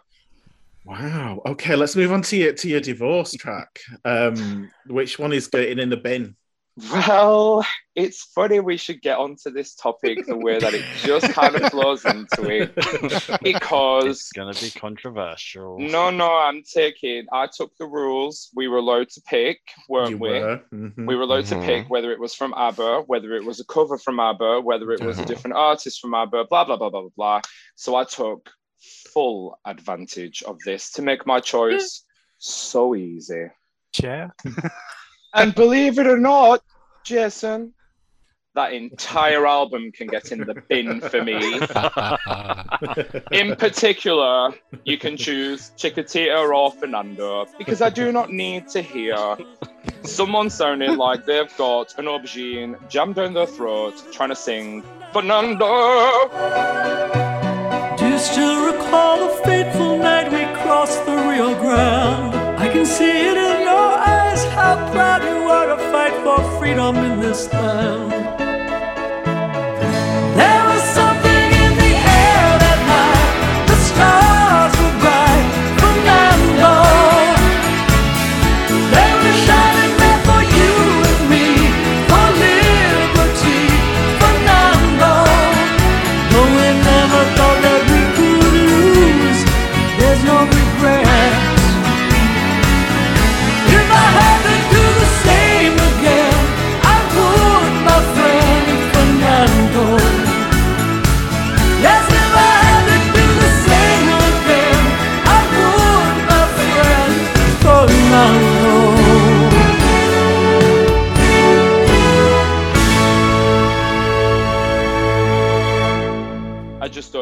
[0.85, 1.43] Wow.
[1.47, 3.81] Okay, let's move on to your to your divorce track.
[4.05, 6.37] Um, which one is getting in the bin?
[6.93, 11.57] Well, it's funny we should get onto this topic the way that it just kind
[11.57, 12.75] of flows into it
[13.43, 15.79] because It's going to be controversial.
[15.79, 17.27] no, no, I'm taking.
[17.33, 18.51] I took the rules.
[18.55, 20.29] We were allowed to pick, weren't You we?
[20.29, 20.61] were.
[20.71, 21.07] Mhm.
[21.07, 21.61] We were allowed Mhm.
[21.61, 24.93] to pick whether it was from ABBA, whether it was a cover from ABBA, whether
[24.93, 25.27] it was a Mhm.
[25.29, 27.41] different artist from ABBA, blah, blah, blah, blah, blah, blah.
[27.77, 28.51] So I took
[29.15, 32.05] full advantage of this to make my choice
[32.37, 33.47] so easy.
[33.95, 34.35] Cher.
[35.37, 36.63] And believe it or not,
[37.05, 37.75] Jason,
[38.55, 41.61] that entire album can get in the bin for me.
[43.39, 49.37] In particular, you can choose Chiquitita or Fernando because I do not need to hear
[50.05, 56.31] someone sounding like they've got an aubergine jammed down their throat trying to sing Fernando.
[57.99, 62.35] Do you still recall the fateful night we crossed the Rio Grande?
[62.59, 66.97] I can see it in your eyes how proud you are to fight for freedom
[66.97, 68.36] in this land.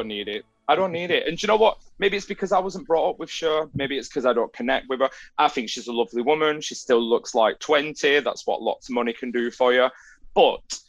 [0.05, 0.45] Don't need it.
[0.69, 1.27] I don't need it.
[1.27, 1.79] And you know what?
[1.99, 3.69] Maybe it's because I wasn't brought up with Cher.
[3.75, 5.09] Maybe it's because I don't connect with her.
[5.39, 6.61] I think she's a lovely woman.
[6.61, 8.21] She still looks like 20.
[8.21, 9.89] That's what lots of money can do for you.
[10.35, 10.81] But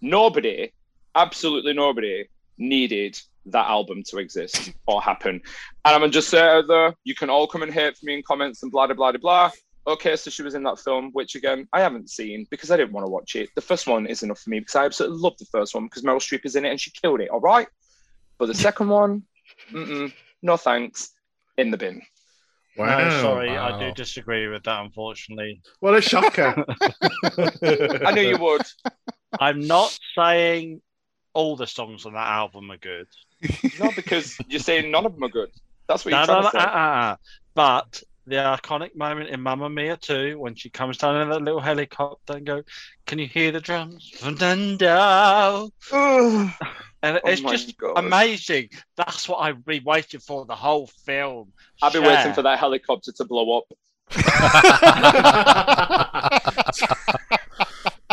[0.00, 0.72] nobody,
[1.14, 2.28] absolutely nobody,
[2.58, 5.40] needed that album to exist or happen.
[5.84, 8.14] And I'm just say uh, out there, you can all come and hate for me
[8.14, 9.50] in comments and blah blah blah blah.
[9.86, 12.92] Okay, so she was in that film, which again I haven't seen because I didn't
[12.92, 13.48] want to watch it.
[13.54, 16.02] The first one is enough for me because I absolutely love the first one because
[16.02, 17.30] Meryl Streep is in it and she killed it.
[17.30, 17.66] All right,
[18.40, 19.22] but the second one,
[19.70, 21.10] mm-mm, no thanks,
[21.58, 22.00] in the bin.
[22.76, 22.98] Wow.
[22.98, 25.60] No, sorry, I do disagree with that, unfortunately.
[25.80, 26.64] What a shocker.
[28.06, 28.62] I knew you would.
[29.38, 30.80] I'm not saying
[31.34, 33.08] all the songs on that album are good.
[33.78, 35.50] No, because you're saying none of them are good.
[35.86, 36.66] That's what you're no, trying no, to uh, say.
[36.66, 37.16] uh, uh.
[37.54, 41.60] But the iconic moment in Mamma Mia 2 when she comes down in that little
[41.60, 42.62] helicopter and go,
[43.06, 44.12] Can you hear the drums?
[44.14, 45.70] Fernando.
[47.02, 47.14] Ugh.
[47.14, 47.98] And Oh it's just God.
[47.98, 48.68] amazing.
[48.96, 51.52] That's what I've been waiting for the whole film.
[51.82, 53.64] I've been waiting for that helicopter to blow up.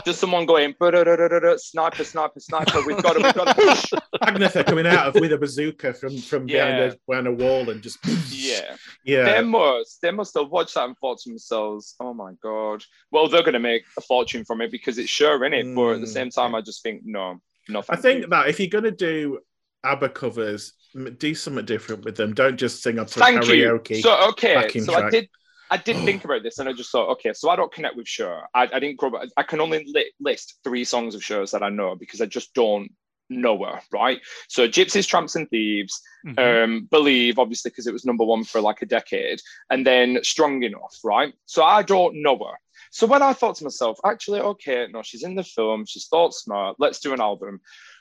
[0.06, 2.82] Just someone going, "Ba-da-da-da-da-da, sniper, sniper, sniper.
[2.86, 3.90] We've got it, we've got it.
[4.24, 7.82] Agnetha coming out of with a bazooka from from behind, a, behind a wall and
[7.82, 7.98] just
[8.32, 8.78] yeah.
[9.04, 9.26] yeah.
[9.26, 12.84] They must, they must have watched that and thought to themselves, oh my God.
[13.12, 15.76] Well, they're going to make a fortune from it because it's Cher in it.
[15.76, 16.14] But at the Mm.
[16.14, 17.84] same time, I just think, no, no.
[17.90, 18.28] I think you.
[18.28, 19.40] that if you're gonna do
[19.84, 20.74] ABBA covers,
[21.18, 22.34] do something different with them.
[22.34, 23.98] Don't just sing up to Thank karaoke.
[23.98, 24.02] you.
[24.02, 24.70] So, okay.
[24.80, 25.30] So I did.
[25.70, 28.08] I did think about this, and I just thought, okay, so I don't connect with
[28.08, 28.44] Cher.
[28.54, 29.28] I, I didn't grow up.
[29.36, 32.54] I can only li- list three songs of Cher's that I know because I just
[32.54, 32.90] don't
[33.30, 34.22] know her, right?
[34.48, 36.64] So, Gypsies, Tramps, and Thieves, Mhm.
[36.64, 40.64] um, Believe, obviously, because it was number one for like a decade, and then Strong
[40.64, 41.34] Enough, right?
[41.46, 42.58] So, I don't know her.
[42.92, 46.34] So, when I thought to myself, actually, okay, no, she's in the film, she's thought
[46.34, 47.60] smart, let's do an album.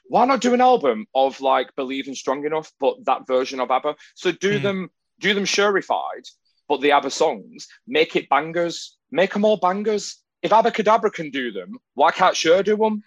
[0.09, 3.71] Why not do an album of like Believe and Strong Enough, but that version of
[3.71, 3.97] ABBA?
[4.15, 4.63] So, do Mm.
[4.63, 6.25] them, do them Sherified,
[6.69, 10.23] but the ABBA songs, make it bangers, make them all bangers.
[10.43, 13.03] If Abbacadabra can do them, why can't Cher do them?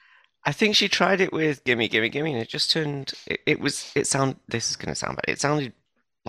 [0.45, 3.13] I think she tried it with "Gimme, Gimme, Gimme," and it just turned.
[3.27, 3.91] It, it was.
[3.95, 4.37] It sound.
[4.47, 5.25] This is going to sound bad.
[5.33, 5.73] It sounded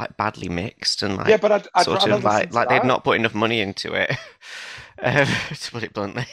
[0.01, 3.05] like badly mixed and like yeah, but I'd, I'd sort of like like they'd not
[3.05, 4.11] put enough money into it.
[5.03, 6.27] um, to put it bluntly.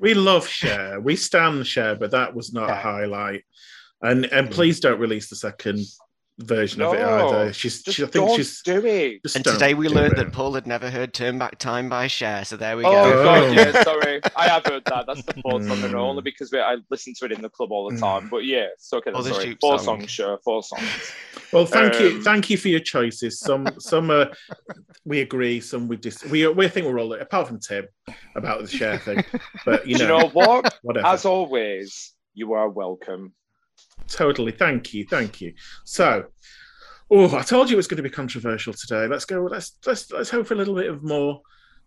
[0.00, 1.00] We love Cher.
[1.00, 3.44] We stand Cher, but that was not a highlight.
[4.00, 5.80] And and please don't release the second
[6.44, 7.52] version of it either.
[7.52, 8.62] She's, Just she, I think don't she's.
[8.62, 9.22] do it.
[9.22, 10.16] just And today we learned it.
[10.16, 13.24] that Paul had never heard Turn Back Time by Cher, so there we Oh, go.
[13.24, 13.52] God, Oh.
[13.52, 14.20] yeah, sorry.
[14.36, 15.04] I have heard that.
[15.06, 15.98] That's the fourth song, and Mm.
[16.00, 18.00] only because we, I listen to it in the club all the Mm.
[18.00, 18.28] time.
[18.30, 19.10] But yeah, it's okay.
[19.14, 19.56] Oh, sorry.
[19.60, 20.00] Four song.
[20.00, 20.38] songs, sure.
[20.44, 21.12] Four songs.
[21.52, 23.40] Well, thank you, Um, thank you for your choices.
[23.40, 24.26] Some, some uh,
[25.04, 26.24] we agree, some we dis.
[26.24, 27.86] We, we think we're all apart from Tim
[28.36, 29.24] about the Cher thing,
[29.64, 30.78] but you Do know, you know what?
[30.82, 31.06] whatever.
[31.06, 33.32] As always, you are welcome.
[34.08, 34.52] Totally.
[34.52, 35.04] Thank you.
[35.06, 35.52] Thank you.
[35.84, 36.24] So,
[37.10, 39.06] oh, I told you it was going to be controversial today.
[39.06, 39.42] Let's go.
[39.44, 41.40] Let's let's let's hope for a little bit of more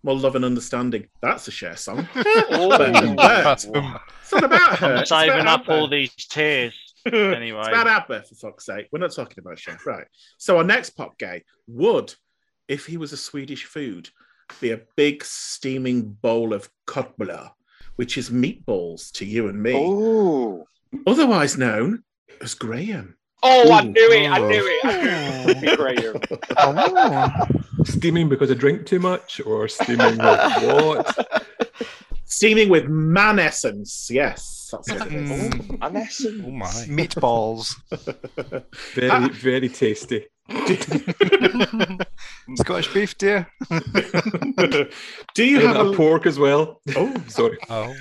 [0.03, 1.07] more love and understanding.
[1.21, 2.07] That's a Cher song.
[2.15, 4.87] But- but it's not about her.
[4.95, 6.73] I'm It's about saving up all these tears.
[7.05, 7.59] Anyway.
[7.59, 8.87] it's about Abba, for fuck's sake.
[8.93, 9.77] We're not talking about Cher.
[9.85, 10.05] Right.
[10.37, 12.13] So our next pop gay would,
[12.69, 14.07] if he was a Swedish food,
[14.61, 17.49] be a big steaming bowl of köttbullar,
[17.97, 20.65] which is meatballs to you and me, Oh.
[21.07, 22.03] Otherwise known
[22.41, 23.17] as Graham.
[23.45, 23.89] Oh, I Ooh.
[23.89, 24.29] knew it.
[24.29, 24.85] I knew it.
[24.85, 25.77] I knew it.
[25.77, 26.21] Graham.
[26.57, 27.45] Oh.
[27.85, 31.49] Steaming because I drink too much, or steaming with what?
[32.25, 34.07] Steaming with man essence.
[34.09, 35.29] Yes, that's what it is.
[35.29, 35.77] Mm.
[35.81, 36.43] An essence.
[36.47, 36.67] Oh my.
[36.87, 37.75] Meatballs.
[38.95, 40.25] Very, very tasty.
[42.55, 43.47] Scottish beef, dear.
[45.35, 46.81] Do you And have a a pork as well.
[46.95, 47.57] oh, Sorry.
[47.69, 47.93] Oh.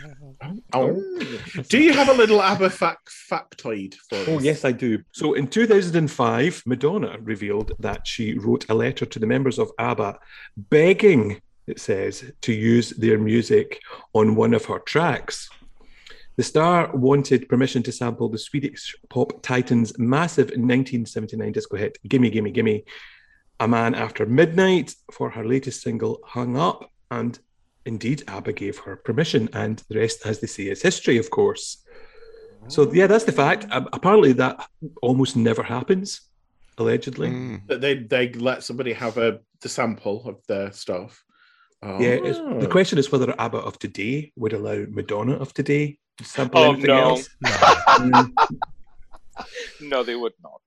[0.43, 0.59] Oh.
[0.75, 1.63] oh.
[1.69, 4.29] Do you have a little ABBA fac- factoid for oh, us?
[4.29, 5.03] Oh, yes, I do.
[5.13, 10.19] So in 2005, Madonna revealed that she wrote a letter to the members of ABBA
[10.57, 13.81] begging, it says, to use their music
[14.15, 15.49] on one of her tracks.
[16.37, 22.31] The star wanted permission to sample the Swedish pop titan's massive 1979 disco hit, Gimme,
[22.31, 22.85] Gimme, Gimme,
[23.61, 26.91] A Man After Midnight, for her latest single, Hung Up.
[27.11, 27.39] And
[27.87, 29.49] indeed, ABBA gave her permission.
[29.53, 31.79] And the rest, as they say, is history, of course.
[32.69, 33.67] So yeah, that's the fact.
[33.71, 34.69] Um, apparently, that
[35.03, 36.21] almost never happens.
[36.79, 37.67] Allegedly, Mm.
[37.67, 41.23] that they they let somebody have a the sample of their stuff.
[41.83, 41.99] Oh.
[42.01, 42.17] yeah.
[42.23, 46.61] It's, the question is whether ABBA of today would allow Madonna of today to sample
[46.63, 47.01] Oh, anything no.
[47.11, 47.29] else.
[47.99, 48.33] Mm,
[49.81, 50.61] No, they would not.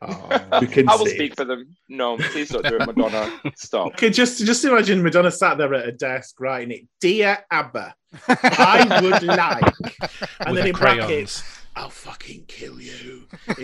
[0.00, 0.58] Oh.
[0.60, 1.14] we can I will say.
[1.16, 1.74] speak for them.
[1.88, 3.32] No, please don't do it, Madonna.
[3.56, 3.88] Stop.
[3.94, 7.94] Okay, just just imagine Madonna sat there at a desk writing it, "Dear ABBA,
[8.28, 9.74] I would like,"
[10.40, 10.98] and With then the in crayons.
[11.06, 11.42] brackets,
[11.74, 13.26] "I'll fucking kill you."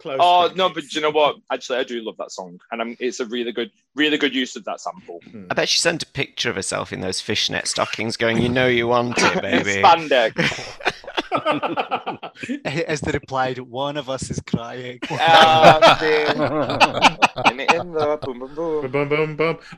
[0.00, 1.36] Close Oh no, but you know what?
[1.52, 4.54] Actually, I do love that song, and I'm, it's a really good, really good use
[4.56, 5.20] of that sample.
[5.30, 5.46] Hmm.
[5.50, 8.66] I bet she sent a picture of herself in those fishnet stockings going, You know
[8.66, 9.82] you want it, baby.
[9.82, 10.92] Spandex.
[12.64, 14.98] As they replied, one of us is crying.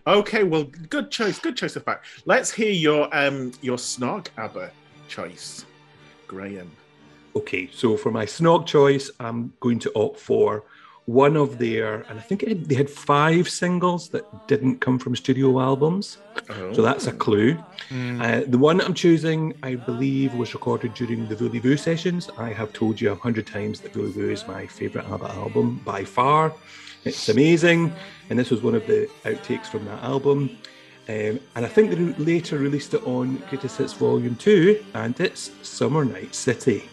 [0.07, 2.07] Okay, well, good choice, good choice of fact.
[2.25, 4.71] Let's hear your um your snog ABBA
[5.09, 5.65] choice,
[6.27, 6.71] Graham.
[7.35, 10.65] Okay, so for my snog choice, I'm going to opt for
[11.07, 15.15] one of their, and I think it, they had five singles that didn't come from
[15.15, 16.19] studio albums.
[16.51, 16.73] Oh.
[16.73, 17.57] So that's a clue.
[17.91, 18.21] Mm.
[18.21, 22.29] Uh, the one I'm choosing, I believe, was recorded during the Voulez-Vous sessions.
[22.39, 26.05] I have told you a hundred times that Voulez-Vous is my favourite ABBA album by
[26.05, 26.53] far.
[27.05, 27.93] It's amazing,
[28.29, 30.59] and this was one of the outtakes from that album.
[31.09, 35.53] Um, and I think they later released it on Greatest Hits Volume 2, and it's
[35.63, 36.89] Summer Night City.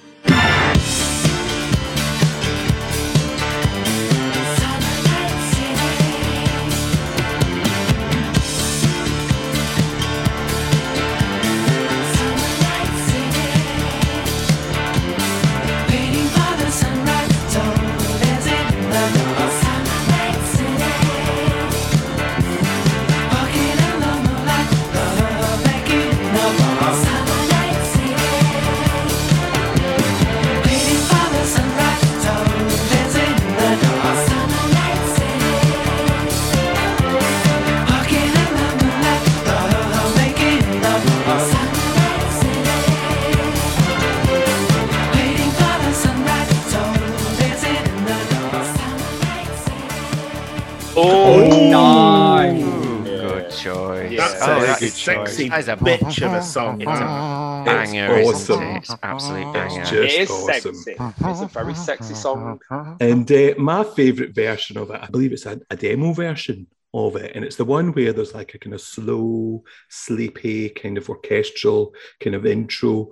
[55.50, 56.00] Good sexy choice.
[56.00, 56.82] bitch of a song.
[56.82, 58.64] It's a banger, It's isn't awesome.
[58.64, 58.78] it?
[58.78, 60.76] It's absolute It's just it is awesome.
[60.76, 60.96] sexy.
[61.26, 62.60] It's a very sexy song.
[63.00, 67.16] And uh, my favourite version of it, I believe it's a, a demo version of
[67.16, 67.36] it.
[67.36, 71.94] And it's the one where there's like a kind of slow, sleepy, kind of orchestral
[72.20, 73.10] kind of intro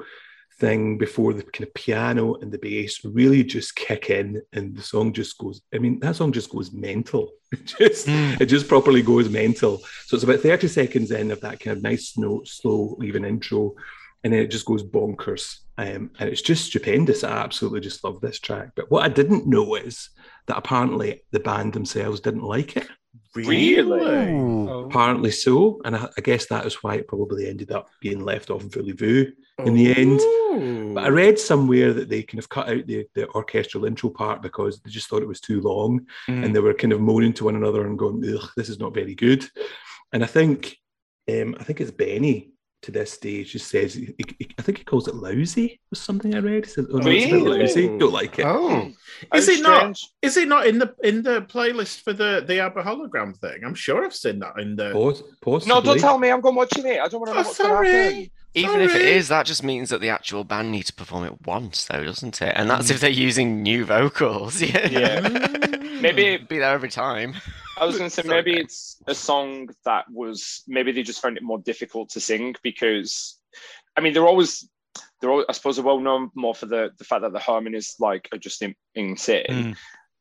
[0.62, 4.82] thing before the kind of piano and the bass really just kick in and the
[4.82, 7.32] song just goes i mean that song just goes mental.
[7.54, 9.80] It just it just properly goes mental.
[10.06, 13.76] So it's about 30 seconds in of that kind of nice slow slow even intro
[14.24, 15.58] and then it just goes bonkers.
[15.78, 17.26] Um, and it's just stupendous.
[17.26, 18.70] I absolutely just love this track.
[18.76, 20.12] But what i didn't know is
[20.48, 22.88] that apparently the band themselves didn't like it.
[23.36, 24.32] Really?
[24.32, 24.86] Ooh.
[24.86, 28.50] Apparently so, and I, I guess that is why it probably ended up being left
[28.50, 29.32] off in Voulez-Vous
[29.66, 30.20] in the end.
[30.20, 30.94] Ooh.
[30.94, 34.42] But I read somewhere that they kind of cut out the, the orchestral intro part
[34.42, 36.46] because they just thought it was too long Mm.
[36.46, 38.94] and they were kind of moaning to one another and going, Ugh, this is not
[38.94, 39.46] very good.
[40.14, 40.78] And I think
[41.32, 42.50] um, I think it's Benny
[42.82, 46.34] to this stage just says he, he- I think he calls it lousy or something
[46.34, 46.66] I read.
[46.66, 47.60] He says, oh, no, it's a bit Really?
[47.60, 47.88] lousy.
[48.00, 48.46] Don't like it.
[48.46, 48.92] Oh,
[49.36, 49.98] Is Oh, it not?
[50.24, 53.64] Is it not in the in the playlist for the the ABBA hologram thing?
[53.64, 54.92] I'm sure I've seen that in the.
[54.92, 55.74] Pos- possibly.
[55.76, 56.30] No, don't tell me.
[56.32, 57.00] I'm going watching it.
[57.00, 58.74] I don't want to know Oh, what's going to happen.
[58.74, 58.84] sorry.
[58.84, 61.46] Even if it is, that just means that the actual band need to perform it
[61.46, 62.54] once, though, doesn't it?
[62.56, 64.62] And that's if they're using new vocals.
[64.72, 64.88] Yeah.
[64.88, 65.80] Yeah.
[66.02, 67.36] Maybe be there every time.
[67.80, 71.22] I was going to say Sorry, maybe it's a song that was maybe they just
[71.22, 73.38] found it more difficult to sing because,
[73.98, 74.70] I mean, they're always
[75.20, 77.96] they're all, I suppose are well known more for the the fact that the harmonies
[78.00, 79.46] like are just in, insane.
[79.50, 79.78] Mm.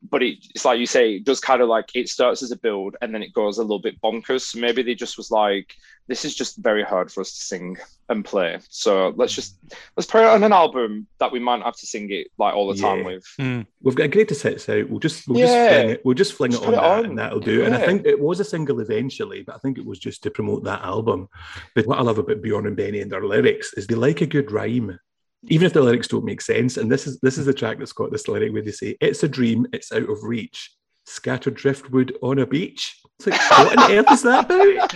[0.09, 2.57] But it, it's like you say, it does kind of like it starts as a
[2.57, 4.41] build and then it goes a little bit bonkers.
[4.41, 5.75] So maybe they just was like,
[6.07, 7.77] this is just very hard for us to sing
[8.09, 8.57] and play.
[8.67, 9.57] So let's just
[9.95, 12.73] let's put it on an album that we might have to sing it like all
[12.73, 13.05] the time Yeah.
[13.05, 13.25] with.
[13.39, 13.67] Mm.
[13.83, 14.89] We've got a greatest hits out.
[14.89, 15.45] We'll just we'll Yeah.
[15.45, 16.01] just fling it.
[16.03, 17.05] We'll just fling Just it on it that, on.
[17.05, 17.63] and that'll do.
[17.63, 20.31] And I think it was a single eventually, but I think it was just to
[20.31, 21.29] promote that album.
[21.75, 24.25] But what I love about Bjorn and Benny and their lyrics is they like a
[24.25, 24.99] good rhyme,
[25.47, 26.77] even if the lyrics don't make sense.
[26.77, 29.23] And this is this is the track that's got this lyric where they say, "It's
[29.23, 30.71] a dream, it's out of reach."
[31.05, 32.95] Scattered driftwood on a beach.
[33.19, 34.93] It's like, what on earth is that about?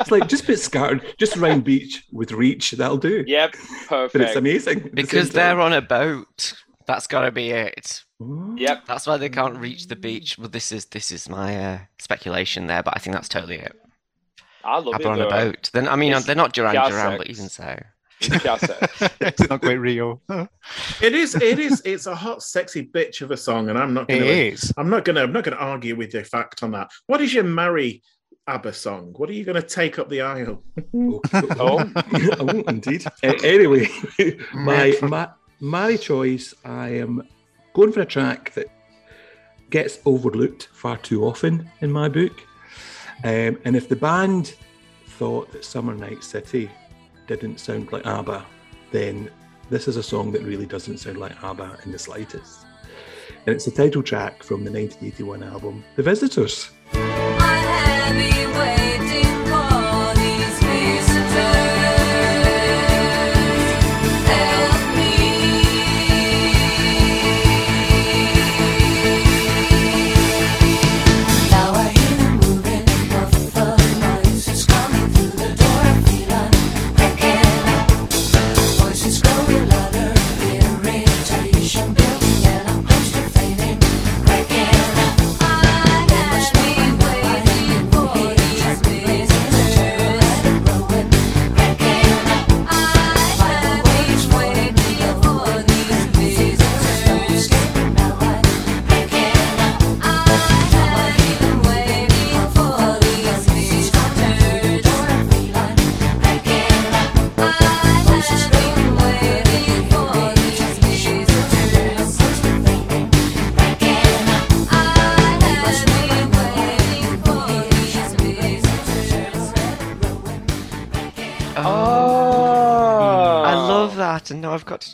[0.00, 2.72] It's like just put scattered, just rhyme beach with reach.
[2.72, 3.22] That'll do.
[3.26, 3.52] Yep,
[3.86, 4.12] perfect.
[4.12, 4.78] But it's amazing.
[4.78, 6.54] at the Because they're on a boat.
[6.86, 8.02] That's got to be it.
[8.20, 8.54] Oh.
[8.56, 8.86] Yep.
[8.86, 10.38] That's why they can't reach the beach.
[10.38, 13.78] Well, this is this is my uh, speculation there, but I think that's totally it.
[14.64, 15.06] I love ABBA it.
[15.06, 15.70] on a boat.
[15.72, 17.78] Then I mean, It's they're not Duran gas Duran, but even so.
[18.28, 18.78] Yeah, so-
[19.20, 20.20] it's not quite real.
[21.00, 21.34] It is.
[21.34, 21.82] It is.
[21.84, 24.48] It's a hot, sexy bitch of a song, and I'm not It going to.
[24.52, 24.72] is.
[24.76, 25.22] I'm not going to.
[25.22, 26.90] I'm not going to argue with your fact on that.
[27.06, 28.02] What is your marry
[28.46, 29.14] ABBA song?
[29.16, 30.62] What are you going to take up the aisle?
[30.94, 31.20] Oh,
[31.58, 31.92] Oh.
[32.40, 33.04] oh, indeed.
[33.22, 33.88] Uh, anyway,
[34.54, 35.28] my, Metro- my
[35.60, 37.22] my choice, I am
[37.74, 38.66] going for a track that
[39.70, 42.40] gets overlooked far too often in my book.
[43.24, 44.54] Um, and if the band
[45.06, 46.68] thought that Summer Night City
[47.26, 48.44] didn't sound like ABBA,
[48.90, 49.30] then
[49.70, 52.66] this is a song that really doesn't sound like ABBA in the slightest.
[53.46, 56.70] And it's the title track from the 1981 album, The Visitors.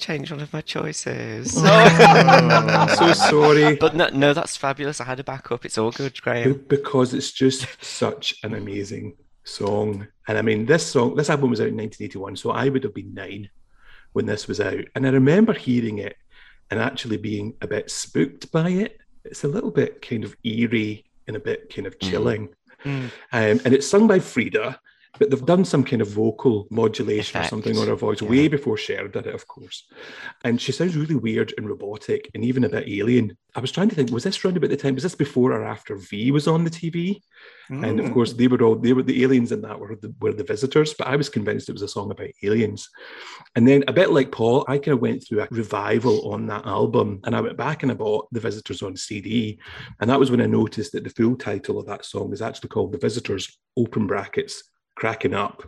[0.09, 1.55] Change one of my choices.
[1.59, 3.77] I'm so sorry.
[3.77, 5.03] But no, no, that's fabulous.
[5.03, 5.67] I had a backup.
[5.67, 6.65] It's all good, Be- Graham.
[6.67, 10.09] because it's just such an amazing song.
[10.27, 12.95] And I mean, this song, this album was out in 1981, so I would have
[12.95, 13.51] been nine
[14.15, 14.85] when this was out.
[14.95, 16.17] And I remember hearing it
[16.71, 18.97] and actually being a bit spooked by it.
[19.27, 22.49] It's a little bit kind of eerie and a bit kind of chilling.
[22.83, 23.11] Mm.
[23.33, 24.81] Um, and it's sung by Frida,
[25.19, 28.29] but they've done some kind of vocal modulation or something on her voice Yeah.
[28.29, 29.87] way before Cher did it, of course.
[30.45, 33.37] And she sounds really weird and robotic and even a bit alien.
[33.55, 34.95] I was trying to think, was this round about the time?
[34.95, 37.21] Was this before or after V was on the TV?
[37.71, 38.12] And of Mm.
[38.14, 40.95] course, they were all they were the aliens in that were the were the visitors.
[40.95, 42.89] But I was convinced it was a song about aliens.
[43.55, 46.66] And then a bit like Paul, I kind of went through a revival on that
[46.66, 49.59] album, and I went back and I bought the Visitors on CD,
[50.01, 52.71] and that was when I noticed that the full title of that song is actually
[52.71, 54.64] called "The Visitors." Open brackets,
[54.99, 55.62] cracking up,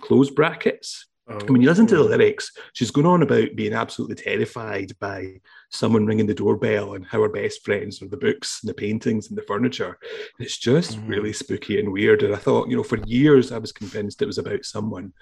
[0.00, 1.06] close brackets.
[1.26, 5.40] And when you listen to the lyrics, she's going on about being absolutely terrified by
[5.70, 9.28] someone ringing the doorbell and how her best friends are the books and the paintings
[9.28, 9.96] and the furniture.
[10.38, 11.08] And it's just Mhm.
[11.08, 12.22] really spooky and weird.
[12.22, 15.12] And I thought, you know, for years I was convinced it was about someone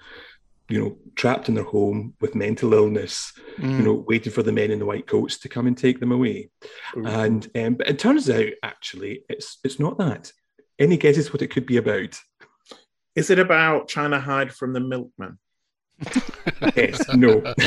[0.69, 3.77] you know, trapped in their home with mental illness, Mm.
[3.79, 6.13] you know, waiting for the men in the white coats to come and take them
[6.13, 6.49] away.
[6.95, 10.31] And um, but it turns out actually it's it's not that.
[10.79, 12.17] Any guesses what it could be about?
[13.15, 15.37] Is it about trying to hide from the milkman?
[16.75, 17.29] Yes, no.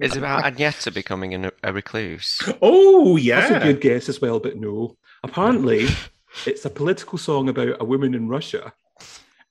[0.00, 2.40] Is it about Agnetha becoming an, a recluse?
[2.62, 3.40] Oh yeah.
[3.48, 4.96] That's a good guess as well, but no.
[5.24, 5.88] Apparently,
[6.46, 8.72] it's a political song about a woman in Russia.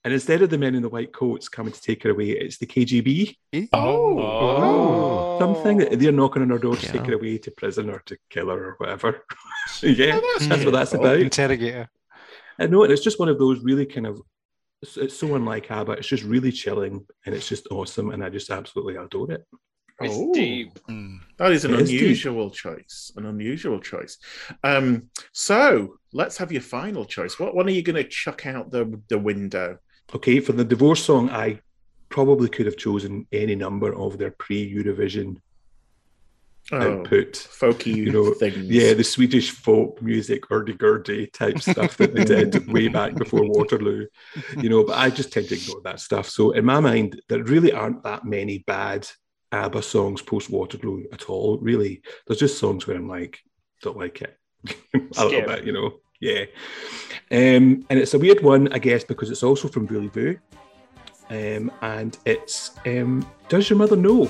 [0.04, 2.56] And instead of the men in the white coats coming to take her away, it's
[2.58, 3.36] the KGB.
[3.74, 4.18] Oh.
[4.20, 5.38] oh.
[5.38, 6.92] Something that they're knocking on her door to Yeah.
[6.92, 9.24] take her away to prison or to kill her or whatever.
[9.82, 11.00] yeah, Oh, that's what that's cool.
[11.00, 11.18] about.
[11.20, 11.88] Interrogator.
[12.58, 14.20] I know, and it's just one of those really kind of.
[14.82, 15.92] It's, it's so unlike ABBA.
[15.92, 19.44] It's just really chilling, and it's just awesome, and I just absolutely adore it.
[20.00, 20.32] It's Oh.
[20.32, 20.78] deep.
[20.88, 21.18] Mm.
[21.38, 22.00] That is an It is deep.
[22.02, 23.10] unusual choice.
[23.16, 24.18] An unusual choice.
[24.62, 27.38] Um, so let's have your final choice.
[27.40, 29.78] What one are you going to chuck out the the window?
[30.14, 31.60] Okay, for the divorce song, I
[32.10, 35.40] probably could have chosen any number of their pre-Eurovision Oh,
[36.72, 37.32] output.
[37.32, 38.56] folky You know, things.
[38.56, 44.06] Yeah, the Swedish folk music, hurdy-gurdy type stuff that they did way back before Waterloo.
[44.56, 46.28] You know, but I just tend to ignore that stuff.
[46.28, 49.08] So in my mind, there really aren't that many bad
[49.52, 51.58] ABBA songs post Waterloo at all.
[51.58, 53.38] Really, there's just songs where I'm like,
[53.82, 54.36] don't like it
[55.16, 56.00] a little bit, you know.
[56.20, 56.46] Yeah,
[57.30, 60.36] um, and it's a weird one, I guess, because it's also from Voulez-Vous,
[61.30, 64.26] um, and it's um, Does Your Mother Know?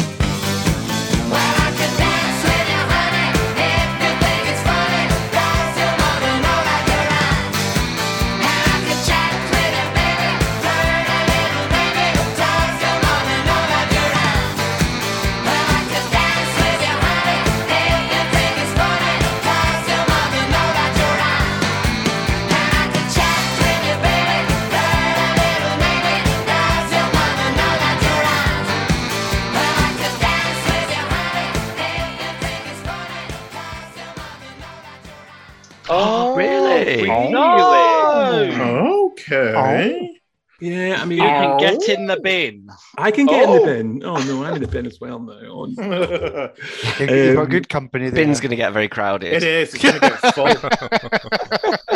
[41.19, 41.59] Yeah, I You can Oh.
[41.79, 42.69] get in the bin.
[42.97, 43.59] I can get in Oh.
[43.59, 44.03] the bin.
[44.05, 45.39] Oh no, I'm in the bin as well now.
[45.49, 46.51] Oh, no.
[46.99, 48.25] You've you've got Um, good company there.
[48.25, 49.33] Bin's going to get very crowded.
[49.33, 49.75] it is.
[49.75, 50.49] It's going to get full.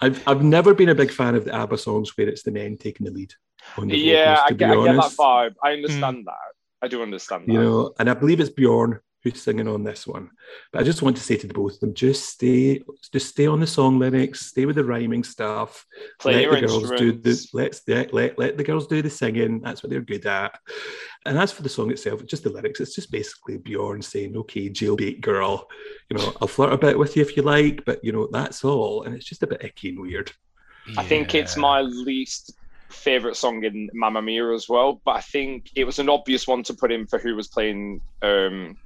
[0.00, 2.76] I've I've never been a big fan of the ABBA songs where it's the men
[2.76, 3.32] taking the lead.
[3.78, 5.54] On the Yeah, vocals, I get, I get that vibe.
[5.62, 6.34] I understand that.
[6.82, 7.52] I do understand that.
[7.52, 9.00] You know, and I believe it's Bjorn
[9.32, 10.30] who's singing on this one.
[10.72, 13.46] But I just want to say to the both of them, just stay, just stay
[13.46, 15.84] on the song lyrics, stay with the rhyming stuff.
[16.18, 19.10] Play let your the girls do the let's let, let let the girls do the
[19.10, 19.60] singing.
[19.60, 20.58] That's what they're good at.
[21.24, 24.70] And as for the song itself, just the lyrics, it's just basically Bjorn saying, "Okay,
[24.70, 25.68] jailbait girl,
[26.08, 28.64] you know, I'll flirt a bit with you if you like, but you know, that's
[28.64, 30.32] all." And it's just a bit icky and weird.
[30.96, 32.54] I think it's my least
[32.88, 35.00] favorite song in Mamma Mia as well.
[35.04, 38.00] But I think it was an obvious one to put in for who was playing
[38.22, 38.76] um,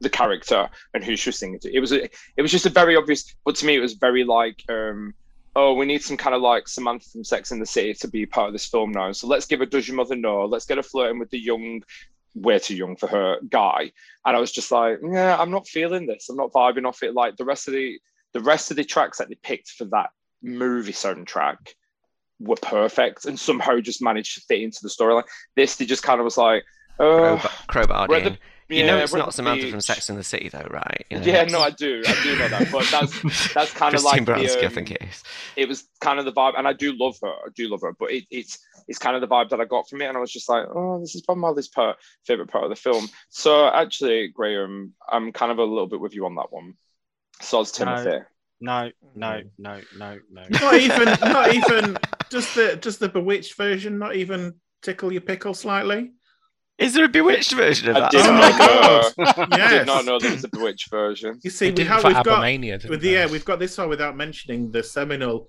[0.00, 1.74] the character and who she was singing to.
[1.74, 3.34] It was a, it was just a very obvious.
[3.44, 5.14] But to me, it was very like, um,
[5.56, 8.26] oh, we need some kind of like Samantha from Sex in the City to be
[8.26, 9.12] part of this film now.
[9.12, 10.44] So let's give her Does Your Mother Know?
[10.44, 11.82] Let's get her flirting with the young.
[12.36, 13.90] Way too young for her guy,
[14.24, 16.28] and I was just like, yeah, I'm not feeling this.
[16.28, 17.12] I'm not vibing off it.
[17.12, 17.98] Like the rest of the
[18.32, 21.56] the rest of the tracks that they picked for that movie soundtrack
[22.38, 25.24] were perfect and somehow just managed to fit into the storyline.
[25.56, 26.64] This they just kind of was like,
[26.98, 27.36] oh,
[27.66, 28.36] Crowbar, crowbar
[28.70, 28.86] we're at in.
[28.86, 29.80] the- You know yeah, it's not the Samantha from.
[29.80, 31.06] Sex and the City, though, right?
[31.10, 33.94] You know, yeah, it's no, I do, I do know that, but that's that's kind
[33.94, 35.22] of Christine like Baranski, the, I think um, it is.
[35.56, 37.92] it was kind of the vibe, and I do love her, I do love her,
[37.98, 38.58] but it, it's
[38.88, 40.64] it's kind of the vibe that I got from it, and I was just like,
[40.74, 41.96] oh, this is probably my least part,
[42.26, 43.08] favorite part of the film.
[43.28, 46.74] So actually, Graham, I'm kind of a little bit with you on that one.
[47.40, 47.84] So it's No.
[47.86, 48.24] Timothy.
[48.62, 50.46] No, no, no, no, no.
[50.60, 51.04] not even.
[51.22, 51.96] Not even.
[52.30, 53.98] Just the just the bewitched version.
[53.98, 56.12] Not even tickle your pickle slightly.
[56.80, 58.10] Is there a bewitched version of I that?
[58.10, 58.58] did Oh my not
[59.18, 59.24] know.
[59.24, 59.52] God.
[59.52, 61.38] I did not know there was a Bewitched version.
[61.42, 63.12] You see, we have, we've got ABBAmania, didn't with they?
[63.14, 65.48] yeah, we've got this one without mentioning the seminal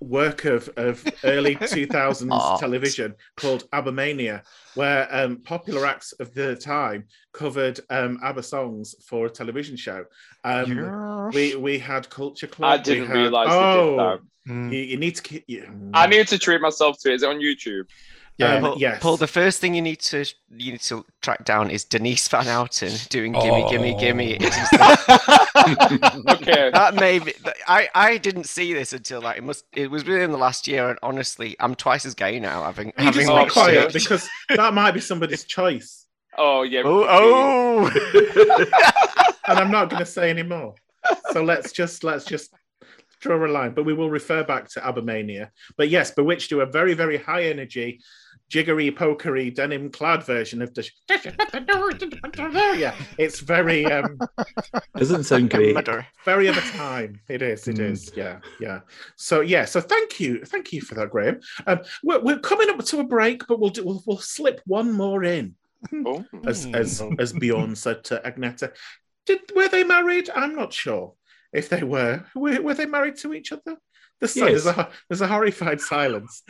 [0.00, 2.58] work of, of early 2000s Art.
[2.60, 4.42] television called ABBAmania,
[4.74, 10.04] where um, popular acts of the time covered um, ABBA songs for a television show.
[10.42, 12.72] Um, we we had Culture Club.
[12.72, 14.20] I didn't had- realise they Oh, did that.
[14.52, 14.72] Mm.
[14.72, 15.22] you, you need to.
[15.22, 17.14] keep- You, I need to treat myself to it.
[17.14, 17.84] Is it on YouTube?
[18.38, 18.54] Yeah.
[18.56, 18.98] Um, Paul, yes.
[19.02, 20.24] Paul, the first thing you need to
[20.56, 24.70] you need to track down is Denise Van Outen doing "Gimme, Gimme, Gimme." It is
[24.70, 26.70] the- Okay.
[26.74, 27.34] that may be.
[27.68, 29.64] I I didn't see this until like it must.
[29.72, 32.64] It was within the last year, and honestly, I'm twice as gay now.
[32.64, 33.92] Having You having just be quiet it.
[33.92, 36.06] because that might be somebody's choice,
[36.38, 36.82] Oh yeah.
[36.84, 37.90] Oh, oh.
[39.48, 40.74] and I'm not going to say anymore.
[41.32, 42.54] So let's just let's just
[43.22, 43.72] draw a line.
[43.72, 45.48] But we will refer back to ABBAmania.
[45.78, 48.00] But yes, Bewitched do a very very high energy,
[48.50, 50.82] jiggery pokery denim clad version of the
[52.76, 54.18] yeah it's very um
[54.96, 55.76] Doesn't sound great.
[56.24, 57.90] Very of a time it is it Mm.
[57.92, 58.80] is yeah yeah
[59.16, 62.84] so yeah so thank you thank you for that graham um we're, we're coming up
[62.84, 65.54] to a break but we'll do we'll, we'll slip one more in
[66.06, 66.24] Oh.
[66.46, 68.72] as as as bjorn said to agnetha
[69.26, 71.14] did were they married i'm not sure
[71.52, 73.76] if they were were, were they married to each other
[74.20, 76.42] the si- there's, a, there's a horrified silence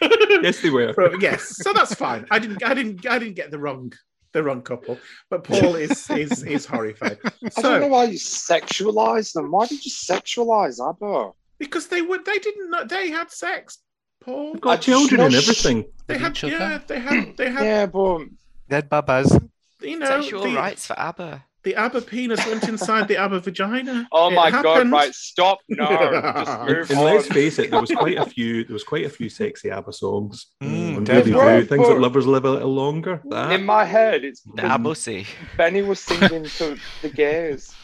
[0.00, 0.92] Yes, they were.
[0.94, 2.26] Pro- yes, so that's fine.
[2.30, 3.92] I didn't, I didn't, I didn't get the wrong,
[4.32, 4.98] the wrong couple.
[5.28, 7.18] But Paul is is is horrified.
[7.56, 9.50] I don't know why you sexualize them.
[9.50, 11.32] Why did you sexualize ABBA?
[11.58, 13.78] because they would, they didn't know they had sex.
[14.24, 15.84] Paul, They've got I- children and everything.
[16.06, 18.22] they had, each yeah, they had, they had, Yeah, but
[18.68, 19.36] Dead Babas.
[19.82, 21.44] you know, Sexual the, rights for ABBA.
[21.62, 24.08] The ABBA penis went inside the ABBA vagina.
[24.12, 24.90] oh It my god!
[24.90, 25.58] Right, stop.
[25.68, 27.04] No, just And, move and on.
[27.04, 28.64] let's face it, there was quite a few.
[28.64, 30.46] There was quite a few sexy ABBA songs.
[30.62, 31.64] Mm, on definitely.
[31.66, 33.22] Things that lovers live a little longer.
[33.52, 37.74] In my head, it's The because Benny was singing to the gays.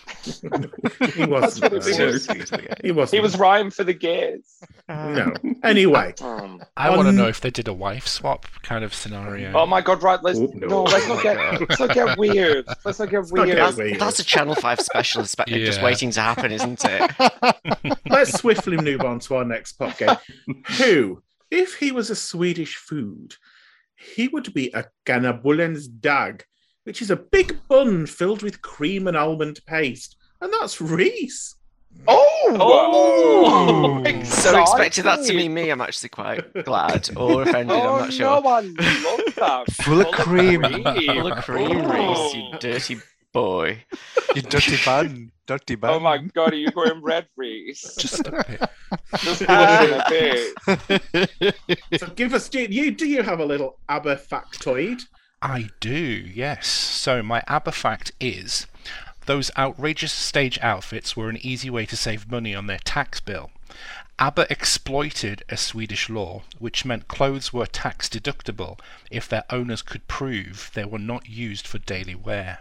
[1.14, 1.72] He wasn't.
[1.72, 2.06] what it though.
[2.06, 2.26] was.
[2.82, 3.14] He wasn't.
[3.16, 4.58] He was rhyme for the gays.
[4.88, 5.32] no.
[5.62, 9.52] Anyway, Um, I want to know if they did a wife swap kind of scenario.
[9.54, 10.02] oh my god!
[10.02, 10.66] Right, let's Oh, no.
[10.68, 10.82] no.
[10.84, 12.64] let's not get let's not get weird.
[12.84, 13.46] Let's not get not weird.
[13.48, 13.98] get That's, weird.
[14.00, 17.98] that's a Channel 5 special spe- just waiting to happen, isn't it?
[18.08, 20.16] let's swiftly move on to our next pop game.
[20.78, 23.34] Who, if he was a Swedish food,
[23.96, 26.44] he would be a Ganabulens dag,
[26.86, 30.14] which is a big bun filled with cream and almond paste.
[30.40, 31.56] And that's Reese.
[32.06, 33.44] Oh, Oh!
[33.44, 34.24] oh exciting.
[34.24, 35.70] So expected that to be me.
[35.70, 37.74] I'm actually quite glad or offended.
[37.76, 38.26] Oh I'm not sure.
[38.40, 39.64] no, I love that.
[39.82, 40.62] Full of cream.
[40.62, 41.92] Full of cream, oh.
[41.92, 42.98] Reese, you dirty
[43.32, 43.82] boy.
[44.36, 45.32] You dirty bun.
[45.46, 45.90] Dirty bun.
[45.90, 47.96] Oh my god, are you going red, Reese?
[47.96, 48.70] Just a bit.
[49.18, 50.04] Just pushing a
[51.40, 52.00] bit.
[52.00, 55.02] So give us, do you, do you have a little ABBA factoid?
[55.48, 56.66] I do, yes.
[56.66, 58.66] So my ABBA fact is
[59.26, 63.52] those outrageous stage outfits were an easy way to save money on their tax bill.
[64.18, 70.08] ABBA exploited a Swedish law which meant clothes were tax deductible if their owners could
[70.08, 72.58] prove they were not used for daily wear.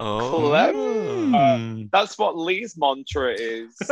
[0.00, 0.48] Oh.
[0.48, 1.84] Clever.
[1.92, 3.76] That's what Lee's mantra is.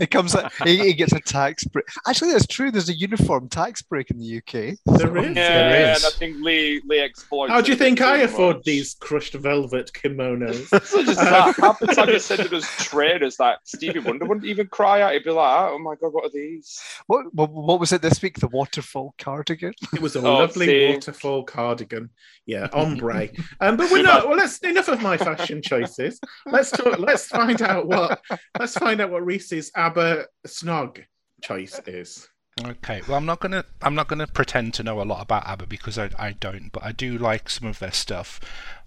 [0.00, 0.34] it comes.
[0.64, 1.84] He, he gets a tax break.
[2.06, 2.70] Actually, that's true.
[2.70, 4.76] There's a uniform tax break in the UK.
[4.98, 5.36] There is.
[5.36, 6.04] Yeah, There and.
[6.04, 7.52] I think Lee Lee exploits.
[7.52, 8.64] How do you it a bit think I afford much.
[8.64, 10.68] these crushed velvet kimonos?
[10.90, 11.54] So just that.
[11.56, 15.12] Half the time you send us trainers that Stevie Wonder wouldn't even cry out.
[15.12, 18.20] He'd be like, "Oh my god, what are these?" What, what what was it this
[18.22, 18.38] week?
[18.40, 19.74] The waterfall cardigan.
[19.92, 20.88] It was a Oh, lovely see.
[20.92, 22.10] waterfall cardigan.
[22.46, 23.28] Yeah, ombre.
[23.60, 24.28] Um, but we're not.
[24.28, 26.20] Well, let's enough of my fashion choices.
[26.46, 26.98] Let's talk.
[26.98, 28.20] Let's find out what.
[28.58, 31.04] Let's find out what Reese's ABBA snog
[31.42, 32.28] choice is.
[32.62, 35.66] Okay, well, I'm not gonna I'm not gonna pretend to know a lot about ABBA
[35.66, 38.38] because I, I don't, but I do like some of their stuff.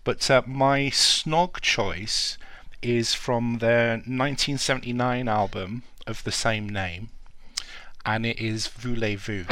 [0.04, 2.38] But uh, my snog choice
[2.82, 7.10] is from their 1979 album of the same name,
[8.06, 9.46] and it is Voulez-Vous.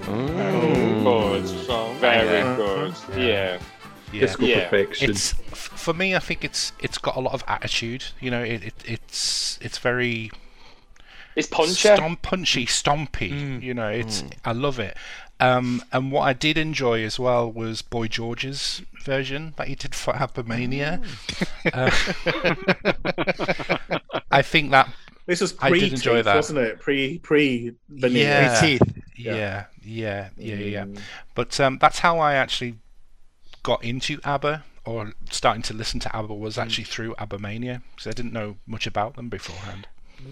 [0.00, 1.02] Mm.
[1.04, 1.44] Good,
[2.00, 2.56] very Uh-huh.
[2.56, 2.94] good.
[3.18, 3.58] Yeah.
[4.12, 4.20] Yeah.
[4.20, 4.68] Disco Yeah.
[4.68, 5.10] perfection.
[5.10, 6.14] It's for me.
[6.14, 8.04] I think it's it's got a lot of attitude.
[8.20, 10.30] You know, it, it it's it's very
[11.36, 11.74] It's punchy.
[11.74, 13.32] stomp, punchy, stompy.
[13.32, 13.62] Mm.
[13.62, 14.96] You know, it's I love it.
[15.40, 19.94] Um, and what I did enjoy as well was Boy George's version that he did
[19.94, 21.02] for ABBAmania.
[21.72, 21.90] Uh,
[24.30, 24.92] I think that
[25.26, 26.36] This was I pre did enjoy teeth, that.
[26.36, 26.80] wasn't it?
[26.80, 28.22] Pre pre veneer.
[28.24, 28.60] Yeah.
[28.60, 29.01] Hey, teeth.
[29.16, 30.84] Yeah, yeah, yeah, yeah, yeah.
[30.84, 30.98] Mm.
[31.34, 32.76] But um, that's how I actually
[33.62, 38.10] got into ABBA or starting to listen to ABBA was actually through ABBAmania because I
[38.10, 39.86] didn't know much about them beforehand.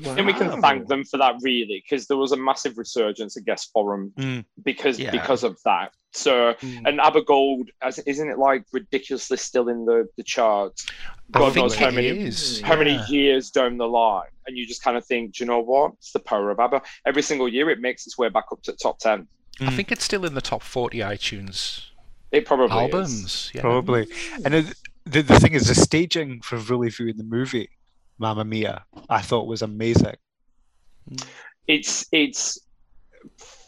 [0.04, 3.40] And we can thank them for that, really, because there was a massive resurgence, I
[3.40, 4.44] guess, for them Mm.
[4.64, 5.10] because Yeah.
[5.10, 5.92] because of that.
[6.12, 6.88] So, Mm.
[6.88, 10.86] and ABBA Gold, as- isn't it like ridiculously still in the, the charts?
[11.34, 14.26] I God think knows how many, is, how many years down the line.
[14.46, 15.92] And you just kind of think, do you know what?
[15.98, 16.82] It's the power of ABBA.
[17.06, 19.28] Every single year it makes its way back up to the top 10.
[19.60, 21.84] I think it's still in the top 40 iTunes
[22.32, 22.72] It probably is.
[22.72, 23.50] albums.
[23.54, 23.60] Yeah.
[23.60, 24.08] Probably.
[24.44, 27.68] And it, the, the thing is, the staging for Voulez-Vous in the movie,
[28.18, 30.16] Mamma Mia, I thought was amazing.
[31.68, 32.58] it's it's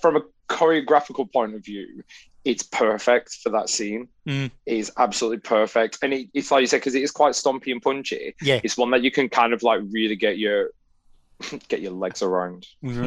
[0.01, 2.03] from a choreographical point of view
[2.45, 4.09] it's perfect for that scene.
[4.26, 4.51] Mm.
[4.66, 5.99] it is absolutely perfect.
[6.03, 8.34] And it, it's like you said because it is quite stompy and punchy.
[8.40, 8.61] Yeah.
[8.62, 10.70] it's one that you can kind of like really get your
[11.68, 12.66] get your legs around.
[12.82, 13.03] No,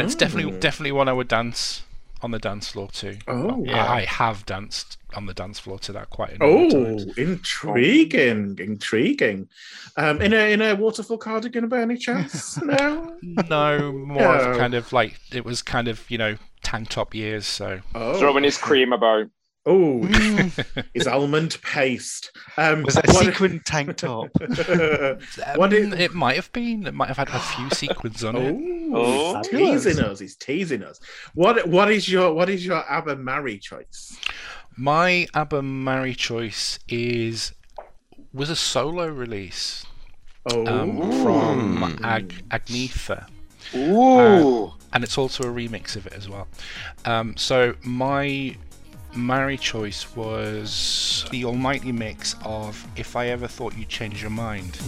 [0.00, 1.83] it's definitely definitely one I would dance
[2.24, 3.18] on the dance floor too.
[3.28, 3.64] Oh.
[3.68, 6.84] I, I have danced on the dance floor to that quite a number of Oh,
[6.98, 7.18] times.
[7.18, 9.48] intriguing, intriguing.
[9.96, 12.58] Um, in a in a waterfall cardigan by any chance?
[12.64, 13.16] No.
[13.50, 14.52] No, more No.
[14.52, 17.46] a kind of like it was kind of you know tank top years.
[17.46, 19.26] So Oh, throwing his cream about
[19.66, 20.06] oh,
[20.94, 22.30] is almond paste.
[22.56, 24.28] Um, Was that a what- sequin tank top?
[24.40, 26.86] What Um, is- it might have been.
[26.86, 28.56] It might have had a few sequins on it.
[28.92, 30.18] Oh, he's teasing us.
[30.20, 31.00] He's teasing us.
[31.34, 34.16] What what is your what is your ABBA Mary choice?
[34.76, 37.52] My ABBA Mary choice is
[38.32, 39.86] was a solo release
[40.52, 43.28] Oh, um, from Ag- Agnetha.
[43.74, 46.46] ooh and it's also a remix of it as well.
[47.04, 48.56] Um, so my
[49.16, 54.78] Mary choice was the almighty mix of "If I Ever Thought You'd Change Your Mind."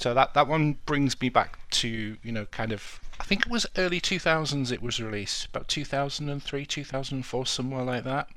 [0.00, 3.52] So that that one brings me back to you know kind of I think it
[3.52, 8.28] was early 2000s it was released about 2003 2004 somewhere like that.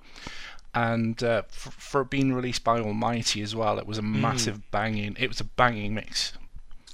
[0.75, 5.15] And uh, for, for being released by Almighty as well, it was a massive banging.
[5.19, 6.33] It was a banging mix.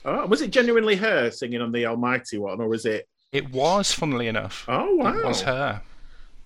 [0.03, 3.07] Oh, was it genuinely her singing on the Almighty one, or was it?
[3.31, 5.17] It was, funnily enough, Oh wow!
[5.17, 5.81] it was her.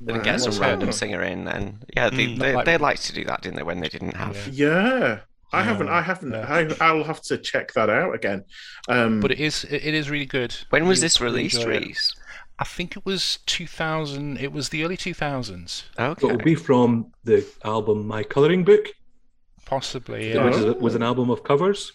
[0.03, 3.13] Didn't get some random singer in, and yeah, they, Mm, they, like- they liked to
[3.13, 3.63] do that, didn't they?
[3.63, 4.47] When they didn't have.
[4.49, 5.21] Yeah,
[5.53, 5.89] I Yeah, haven't.
[5.89, 6.31] I haven't.
[6.31, 6.75] yeah.
[6.81, 8.43] I, I'll have to check that out again.
[8.89, 10.55] Um, But it is it, it is really good.
[10.71, 11.65] When was You'll this released.
[11.65, 12.13] Reese?
[12.59, 14.37] I think it was 2000.
[14.39, 16.27] It was the early 2000s, So Okay.
[16.27, 18.89] it'll be from the album My Colouring Book,
[19.65, 20.33] possibly.
[20.33, 20.45] Yeah.
[20.45, 21.91] which is, was an album of covers.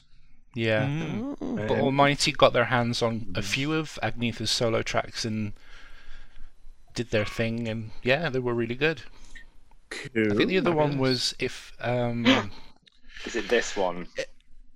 [0.54, 0.86] yeah.
[0.86, 1.36] Mm.
[1.68, 5.52] But Um, Almighty got their hands on a few of Agnetha's solo tracks and
[6.94, 9.02] did their thing, and yeah, they were really good.
[9.90, 10.32] cool.
[10.32, 11.00] I think the other one Yes.
[11.00, 12.50] was if um,
[13.26, 14.06] is it this one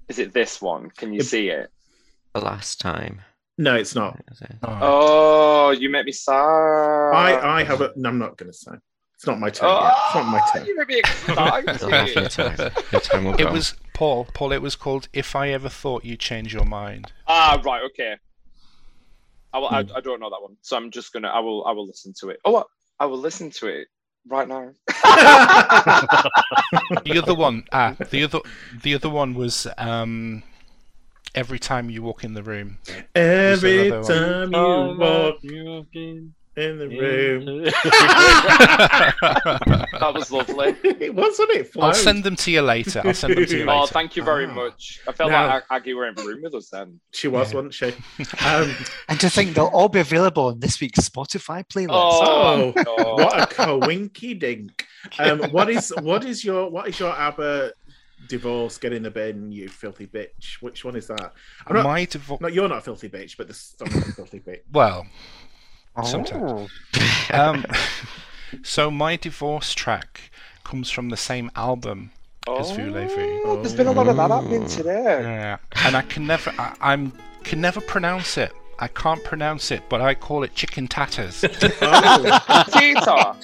[0.09, 1.70] is it this one can you see it
[2.34, 3.20] The last time.
[3.59, 4.18] No, it's not.
[4.32, 4.57] is it?
[4.62, 7.93] oh, oh you make me sad I I have a.
[7.97, 8.72] No, I'm not going to say.
[9.14, 9.68] It's not my turn.
[9.68, 9.93] yet.
[10.07, 10.66] It's not my Oh, turn.
[10.66, 10.95] you made me
[11.28, 12.30] You'll excited.
[12.30, 12.72] time.
[12.90, 13.53] Your time will it come.
[13.53, 14.26] was Paul.
[14.34, 14.53] Paul.
[14.53, 18.16] It was called "If I Ever Thought You'd Change Your Mind." ah, right, okay.
[19.53, 19.74] I, will, Hmm.
[19.74, 21.28] I, I don't know that one, so I'm just gonna.
[21.28, 21.64] I will.
[21.66, 22.40] I will listen to it.
[22.45, 22.64] Oh.
[22.99, 23.88] I will listen to it
[24.26, 24.70] right now.
[27.04, 28.40] The other one, ah, the other,
[28.82, 30.42] the other one was um,
[31.34, 32.78] "Every Time You Walk in the Room."
[33.14, 37.64] Every time you walk you can- in the room.
[40.03, 40.74] That was lovely.
[40.82, 41.70] it wasn't it?
[41.78, 43.03] I'll send them to you later.
[43.05, 43.92] I'll send them to you Oh, later.
[43.92, 44.53] thank you very Ah.
[44.55, 45.00] much.
[45.07, 46.98] I felt Now- like Ag- Aggie were in the room with us then.
[47.12, 47.57] She was, Yeah.
[47.62, 47.94] wasn't she?
[48.44, 48.74] Um,
[49.09, 51.90] And to think they'll all be available on this week's Spotify playlist.
[51.92, 53.14] Oh, Oh, no.
[53.14, 54.84] what a coinky dink.
[55.18, 57.72] Um, what is what is your what is your ABBA
[58.28, 58.78] divorce?
[58.78, 60.55] Get in the bin, you filthy bitch.
[60.61, 61.32] Which one is that?
[61.66, 62.40] I'm not, My divorce.
[62.40, 64.61] no, you're not a filthy bitch, but the song is a filthy bitch.
[64.72, 65.07] Well,
[65.97, 66.03] Oh.
[66.05, 66.70] sometimes.
[67.32, 67.64] um,
[68.62, 70.30] so my divorce track
[70.64, 72.12] comes from the same album
[72.59, 73.43] as Voulez-Vous.
[73.45, 75.20] Oh, there's been a lot of that happening today.
[75.22, 77.12] Yeah, and I can never, I, I'm
[77.45, 78.53] can never pronounce it.
[78.78, 81.45] I can't pronounce it, but I call it chicken tatters.
[81.82, 83.36] Oh, Tita.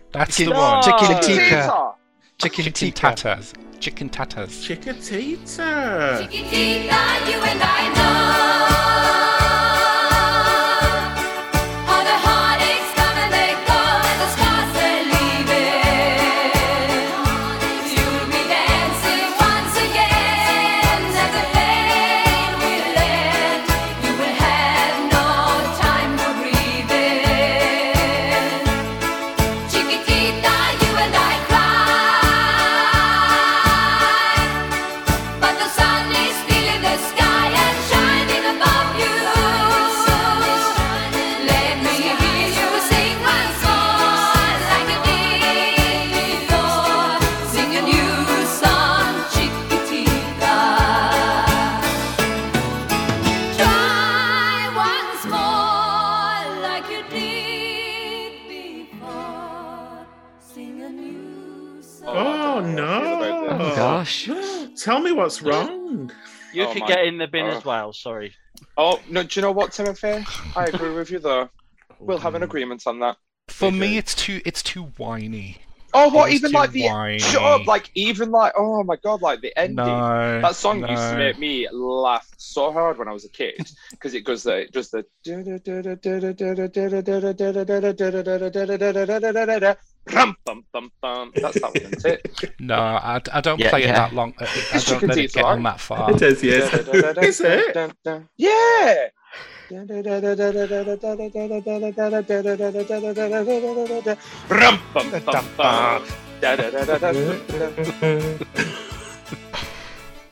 [0.12, 0.82] That's Chicken- the one.
[0.82, 1.44] Chicken Oh, tikka.
[1.44, 1.92] Tita.
[2.38, 3.06] Chicken, Chicken tikka.
[3.06, 3.52] tatas.
[3.80, 4.66] Chicken tatas.
[4.66, 6.18] Chiquitita.
[6.28, 7.99] Chiquitita, you and I
[65.42, 66.10] what's wrong.
[66.52, 67.56] You Oh could my get in the bin God.
[67.58, 67.92] as well.
[67.92, 68.34] Sorry.
[68.76, 70.24] Oh no, do you know what, Timothy?
[70.56, 71.48] I agree with you though.
[71.98, 73.16] We'll have an agreement on that.
[73.48, 75.58] For me, it's too it's too whiny.
[75.92, 76.26] Oh, what?
[76.30, 77.18] was Even like the whiny.
[77.18, 77.66] shut up!
[77.66, 79.22] Like even like oh my god!
[79.22, 79.76] Like the ending.
[79.76, 83.68] No, That song used to make me laugh so hard when I was a kid
[83.90, 85.04] because it goes the it does the
[90.12, 91.32] rum bum bum bum.
[91.34, 92.54] That's that one, isn't it?
[92.58, 94.34] No, I, I don't Yeah, play it that long.
[94.38, 96.10] I I don't let it get on that far.
[96.12, 96.72] It is, yes.
[97.22, 97.76] Is it?
[98.36, 99.08] Yeah.
[104.48, 106.06] Rum bum bum bum.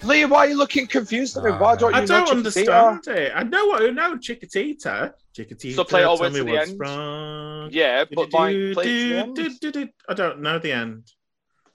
[0.09, 1.51] Lee, why are you looking confused at me?
[1.53, 2.37] Why don't you I don't Chickadee?
[2.37, 3.33] understand it.
[3.35, 5.13] I know what I know, Chiquitita.
[5.37, 5.75] Chiquitita.
[5.75, 6.81] So play it all the tell way me to the what's end?
[6.81, 7.69] wrong.
[7.73, 9.89] Yeah, but Do, it do, do, do.
[10.09, 11.05] I don't know the end.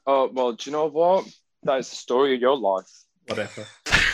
[0.07, 1.25] Oh well, do you know what?
[1.63, 2.89] That is the story of your life.
[3.27, 3.65] Whatever.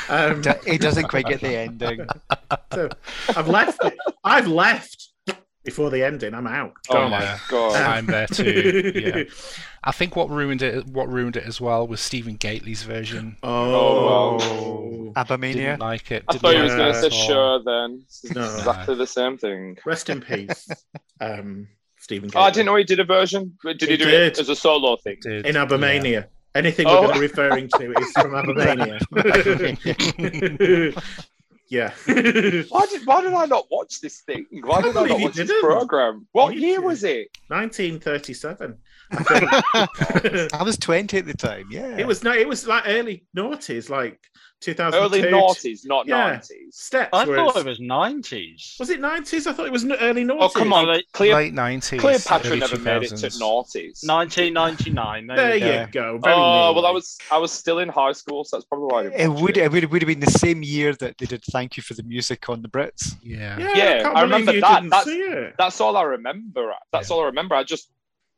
[0.09, 2.05] Um, Do- He doesn't quite get the ending.
[2.73, 2.89] so
[3.35, 3.83] I've left.
[3.85, 3.95] It.
[4.23, 4.98] I've left
[5.63, 6.33] before the ending.
[6.33, 6.73] I'm out.
[6.89, 7.11] Oh Gone.
[7.11, 7.75] my god!
[7.75, 8.91] I'm there too.
[8.95, 9.23] Yeah,
[9.83, 13.37] I think what ruined it, what ruined it as well, was Stephen Gately's version.
[13.43, 15.53] Oh, Oh, ABBAmania.
[15.53, 16.23] Didn't like it.
[16.27, 17.59] I didn't thought you like was going to say Cher.
[17.63, 18.05] Then
[18.35, 18.55] No.
[18.57, 19.77] exactly the same thing.
[19.85, 20.69] Rest in peace,
[21.21, 22.29] um, Stephen.
[22.35, 23.57] Oh, I didn't know he did a version.
[23.63, 24.33] Did he, He do did.
[24.33, 25.17] it as a solo thing?
[25.21, 26.23] Did, in yeah.
[26.55, 27.01] Anything Oh.
[27.01, 28.99] we're going to be referring to is from ABBAmania.
[31.69, 31.93] Yeah.
[32.05, 34.45] Why did Why did I not watch this thing?
[34.63, 36.27] Why did I believe not watch this program?
[36.31, 36.85] What year did.
[36.85, 37.29] was it?
[37.47, 38.77] 1937.
[39.11, 40.47] I.
[40.53, 41.97] I was 20 at the time, yeah.
[41.97, 44.19] it was no, it was like early noughties, like
[44.61, 44.97] 2002.
[45.21, 46.17] Early noughties, not Yeah.
[46.17, 46.75] nineties.
[46.75, 47.09] Steps.
[47.13, 48.75] I were- thought it was 90s.
[48.79, 49.47] Was it 90s?
[49.47, 50.37] I thought it was early noughties.
[50.41, 53.39] Oh come on, Late- Cleo- late nineties, Cleopatra early never made it to 2000s.
[53.41, 54.05] noughties.
[54.05, 55.27] 1999.
[55.27, 56.13] There, There you you go.
[56.13, 56.17] go.
[56.19, 56.85] Very Oh well.
[56.85, 59.57] I was I was still in high school, so that's probably why I It would,
[59.57, 61.93] it would it would have been the same year that they did Thank You for
[61.93, 63.15] the Music on the Brits.
[63.23, 63.57] Yeah.
[63.59, 64.89] Yeah, Yeah, I, I remember that.
[64.89, 66.73] That's- That's all I remember.
[66.91, 67.15] That's Yeah.
[67.15, 67.55] all I remember.
[67.55, 67.89] I just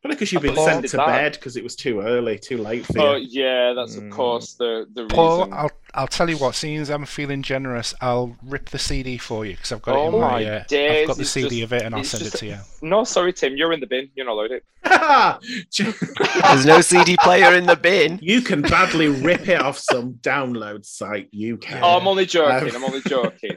[0.01, 1.05] Probably because you've I been thought sent to that.
[1.05, 3.03] bed because it was too early, too late for you.
[3.05, 4.11] oh yeah, that's of Mm.
[4.11, 5.53] course the the Paul.
[5.53, 6.55] I'll I'll tell you what.
[6.55, 10.03] Seeing as I'm feeling generous, I'll rip the CD for you because I've got Oh
[10.05, 10.19] it in my.
[10.19, 12.31] my Uh, I've got the it's CD just- of it, and I'll it's send it
[12.39, 12.57] to you.
[12.81, 14.09] No, sorry, Tim, you're in the bin.
[14.15, 14.63] You're not allowed it.
[16.43, 18.17] There's no CD player in the bin.
[18.23, 21.29] you can badly rip it off some download site.
[21.31, 21.83] You can.
[21.83, 22.69] Oh, I'm only joking.
[22.75, 23.51] Um, I'm only joking.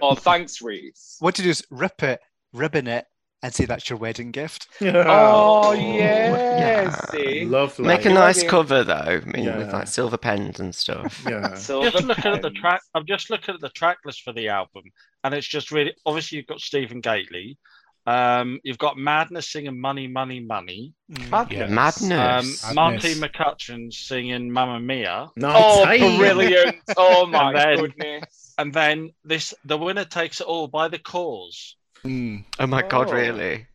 [0.00, 1.16] oh, thanks, Reese.
[1.20, 2.20] What to do is rip it,
[2.52, 3.06] ribbon it,
[3.44, 4.66] and say that's your wedding gift.
[4.82, 6.58] Oh, yeah.
[6.58, 7.44] yeah, see.
[7.44, 7.86] Lovely.
[7.86, 11.24] Make a nice Like- cover though, I mean, with like silver pens and stuff.
[11.28, 11.54] Yeah.
[11.68, 14.48] Silver Just looking at the track, I'm just looking at the track list for the
[14.48, 14.84] album,
[15.22, 17.58] and it's just really obviously you've got Stephen Gately,
[18.06, 20.92] um, you've got Madness singing "Money, Money, Money,"
[21.30, 21.70] Madness.
[21.70, 22.02] Madness.
[22.12, 22.74] um, Madness.
[22.74, 26.16] Marty McCutcheon singing "Mamma Mia," Oh, Nice.
[26.18, 26.76] brilliant.
[26.96, 28.54] Oh, my And then- goodness.
[28.58, 31.74] and then this "The Winner Takes It All" by the Corrs.
[32.04, 32.44] Mm.
[32.58, 33.12] Oh my god, Oh.
[33.12, 33.66] really?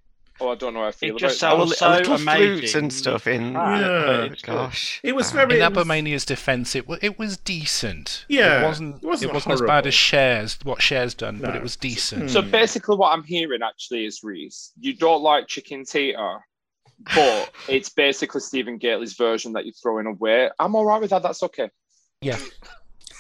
[0.42, 2.14] Oh, I don't know how I feel It just about Oh, sounds li- so little
[2.16, 2.58] amazing.
[2.60, 3.56] flutes and stuff in.
[3.58, 4.28] Ah, Yeah.
[4.30, 5.02] but Oh, gosh.
[5.04, 5.56] It was very.
[5.58, 8.26] In it was- ABBAmania's defense, it was it was decent.
[8.30, 9.04] Yeah, it wasn't.
[9.04, 12.22] it wasn't as bad as Cher's what Cher's done, but it was decent.
[12.28, 12.30] that.
[12.30, 12.52] So Hmm.
[12.52, 16.38] basically, what I'm hearing actually is Reese, you don't like chicken tita,
[17.16, 20.50] but it's basically Stephen Gately's version that you're throwing away.
[20.58, 21.22] I'm all right with that.
[21.24, 21.70] That's okay.
[22.22, 22.38] yeah,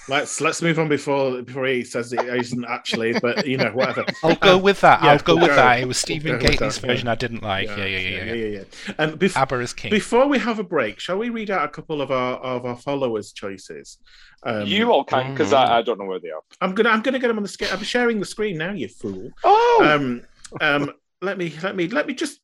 [0.09, 4.05] Let's let's move on before before he says it isn't actually, but you know whatever.
[4.23, 5.03] I'll go with that.
[5.03, 5.55] yeah, I'll go we'll with go.
[5.57, 5.79] that.
[5.79, 7.11] It was We'll Stephen go Gately's version yeah.
[7.11, 7.67] I didn't like.
[7.67, 8.33] Yeah, yeah, yeah, yeah.
[8.33, 8.45] yeah,
[8.87, 8.93] yeah.
[8.97, 9.91] Um, bef- ABBA is king.
[9.91, 12.75] before we have a break, shall we read out a couple of our of our
[12.75, 13.97] followers' choices?
[14.43, 16.41] Um, you all can, because I, I don't know where they are.
[16.61, 17.69] I'm gonna I'm gonna get them on the screen.
[17.71, 19.29] I'm sharing the screen now, you fool.
[19.43, 20.23] Oh, Um,
[20.61, 20.91] um,
[21.21, 22.39] let me let me let me just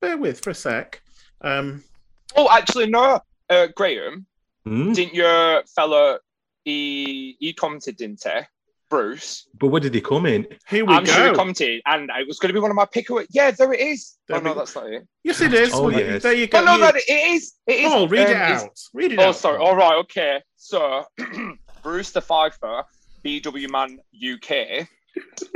[0.00, 1.02] bear with for a sec.
[1.42, 1.82] Um,
[2.36, 3.20] oh, actually, no.
[3.50, 4.26] uh, Graham,
[4.64, 4.92] Hmm?
[4.92, 6.20] didn't your fella
[6.64, 8.40] he he commented, didn't he?
[8.90, 9.48] Bruce.
[9.58, 10.46] But what did he comment?
[10.68, 10.98] Here we go.
[10.98, 11.12] I'm go.
[11.12, 13.06] sure he commented, and it was going to be one of my pick.
[13.30, 14.18] Yeah, there it is.
[14.28, 15.08] There oh no, we that's not it.
[15.24, 15.72] yes, it is.
[15.72, 16.22] Oh, Well, yes.
[16.22, 16.60] There you go.
[16.60, 17.54] Oh no, You- that it is.
[17.66, 17.88] It is.
[17.90, 18.78] Paul, read it um, it's- out.
[18.92, 19.36] Read it Oh, out.
[19.36, 19.58] sorry.
[19.58, 19.94] All right.
[20.00, 20.42] Okay.
[20.56, 21.04] So,
[21.82, 22.84] Bruce the Fifer,
[23.24, 24.86] BW Man UK,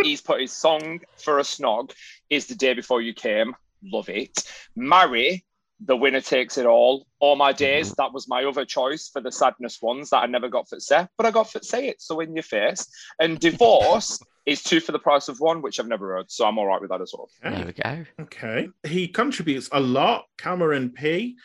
[0.03, 1.93] he's put his song for a snog
[2.31, 3.55] is the day before you came.
[3.85, 4.45] Love it.
[4.75, 5.45] Marry,
[5.81, 7.07] the winner takes it all.
[7.21, 7.59] All my mm-hmm.
[7.59, 10.81] days, that was my other choice for the sadness ones that I never got for
[10.81, 12.01] say, but I got for say it.
[12.01, 12.87] So in your face.
[13.21, 16.31] And divorce is two for the price of one, which I've never heard.
[16.31, 17.29] So I'm all right with that as well.
[17.43, 18.05] There we go.
[18.23, 18.69] Okay.
[18.87, 20.27] He contributes a lot.
[20.39, 21.37] Cameron P.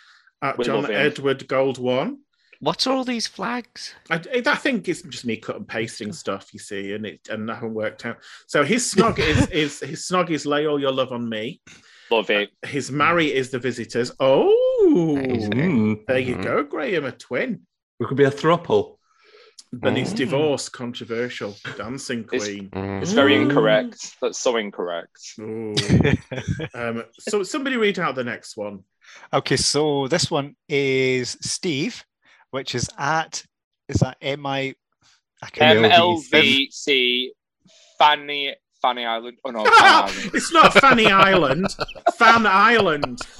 [0.43, 0.89] At We John.
[0.89, 2.19] Edward Gold One.
[2.61, 3.95] What are all these flags?
[4.11, 7.49] I, I think it's just me cut and pasting stuff, you see, and it and
[7.49, 8.17] that haven't worked out.
[8.47, 11.59] So his snog is is his snog is lay all your love on me.
[12.11, 12.49] Love it.
[12.65, 14.11] His marry is the visitors.
[14.19, 16.43] Oh, there you Mhm.
[16.43, 17.65] go, Graham, a twin.
[17.99, 18.97] We could be a throuple.
[19.73, 20.17] But his Mm.
[20.17, 21.55] divorce controversial.
[21.77, 22.69] Dancing It's- queen.
[22.71, 23.01] Mm.
[23.01, 24.17] It's very incorrect.
[24.21, 25.17] That's so incorrect.
[26.73, 28.83] Um, so somebody read out the next one.
[29.33, 32.03] Okay, so this one is Steve,
[32.49, 33.45] which is at
[33.87, 34.75] is that M I
[35.41, 35.47] I
[37.97, 39.37] Fanny Fanny Island.
[39.45, 40.31] Oh no, Island.
[40.33, 41.67] it's not Fanny Island,
[42.17, 43.19] Fan Island.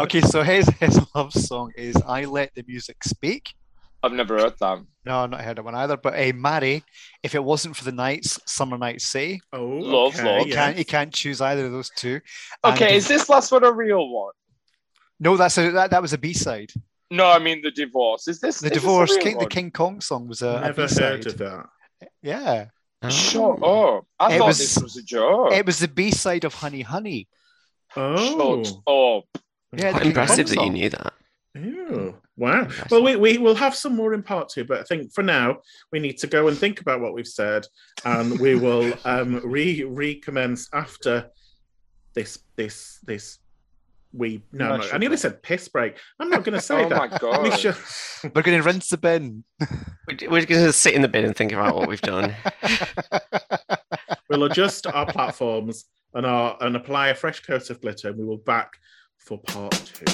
[0.00, 3.54] okay, so his his love song is "I Let the Music Speak."
[4.02, 4.84] I've never heard that.
[5.06, 5.96] No, I've not heard that one either.
[5.96, 6.84] But a Mary,
[7.22, 10.46] if it wasn't for the nights, summer nights say oh, Love, okay, love.
[10.46, 12.20] you can't you can't choose either of those two.
[12.64, 14.32] Okay, the- is this last one a real one?
[15.20, 16.70] no, that's a that, that was a B side.
[17.10, 18.28] No, I mean the divorce.
[18.28, 19.46] Is this The is this a divorce, real King, the?
[19.46, 21.02] King Kong song was a, a Never B-side.
[21.02, 21.66] heard of that.
[22.22, 22.66] Yeah,
[23.04, 23.10] Oh.
[23.10, 24.06] Shut up!
[24.18, 25.52] I It thought was- this was a joke.
[25.52, 27.28] it was the B side of Honey Honey.
[27.96, 29.42] Oh, Shut up!
[29.76, 31.12] Yeah, Quite impressive that you knew that.
[31.56, 32.16] Ew.
[32.36, 32.66] Wow.
[32.90, 35.58] Well, we, we will have some more in part two, but I think for now
[35.92, 37.64] we need to go and think about what we've said,
[38.04, 41.30] and we will um, re recommence after
[42.14, 43.38] this this this.
[44.16, 45.96] We no, no, I nearly said piss break.
[46.20, 46.96] I'm not going to say Oh that.
[46.96, 47.58] my Let me god!
[47.58, 47.74] show-
[48.34, 49.42] We're going to rinse the bin.
[49.60, 52.34] We're we're going to sit in the bin and think about what we've done.
[54.30, 58.24] we'll adjust our platforms and our and apply a fresh coat of glitter, and we
[58.24, 58.70] will back
[59.18, 60.04] for part two.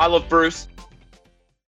[0.00, 0.66] I love Bruce.